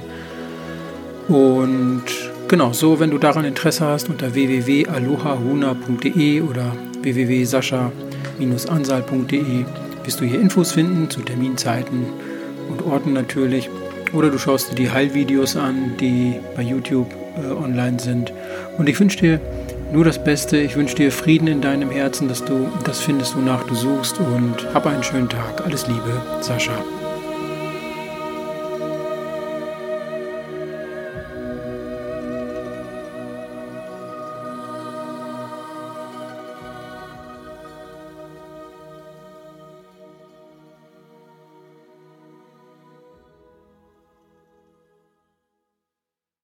Und 1.28 2.06
genau, 2.48 2.74
so, 2.74 3.00
wenn 3.00 3.12
du 3.12 3.20
daran 3.20 3.46
Interesse 3.46 3.86
hast, 3.86 4.10
unter 4.10 4.34
www.alohahuna.de 4.34 6.42
oder 6.42 6.76
www.sascha-ansal.de 7.02 9.66
wirst 10.04 10.20
du 10.20 10.26
hier 10.26 10.42
Infos 10.42 10.72
finden 10.72 11.08
zu 11.10 11.22
Terminzeiten 11.22 12.08
und 12.70 12.86
Orten 12.86 13.14
natürlich. 13.14 13.70
Oder 14.14 14.30
du 14.30 14.38
schaust 14.38 14.72
dir 14.72 14.76
die 14.76 14.92
Heilvideos 14.92 15.56
an, 15.56 15.94
die 16.00 16.36
bei 16.56 16.62
YouTube 16.62 17.08
äh, 17.38 17.52
online 17.52 18.00
sind. 18.00 18.34
Und 18.78 18.90
ich 18.90 19.00
wünsche 19.00 19.20
dir 19.20 19.40
nur 19.94 20.04
das 20.06 20.24
Beste. 20.24 20.58
Ich 20.58 20.76
wünsche 20.76 20.96
dir 20.96 21.12
Frieden 21.12 21.48
in 21.48 21.62
deinem 21.62 21.92
Herzen, 21.92 22.28
dass 22.28 22.44
du 22.44 22.68
das 22.84 23.00
findest, 23.00 23.36
wonach 23.36 23.64
du 23.64 23.76
suchst. 23.76 24.20
Und 24.20 24.74
hab 24.74 24.86
einen 24.86 25.04
schönen 25.04 25.30
Tag. 25.30 25.64
Alles 25.64 25.88
Liebe, 25.88 26.22
Sascha. 26.42 26.74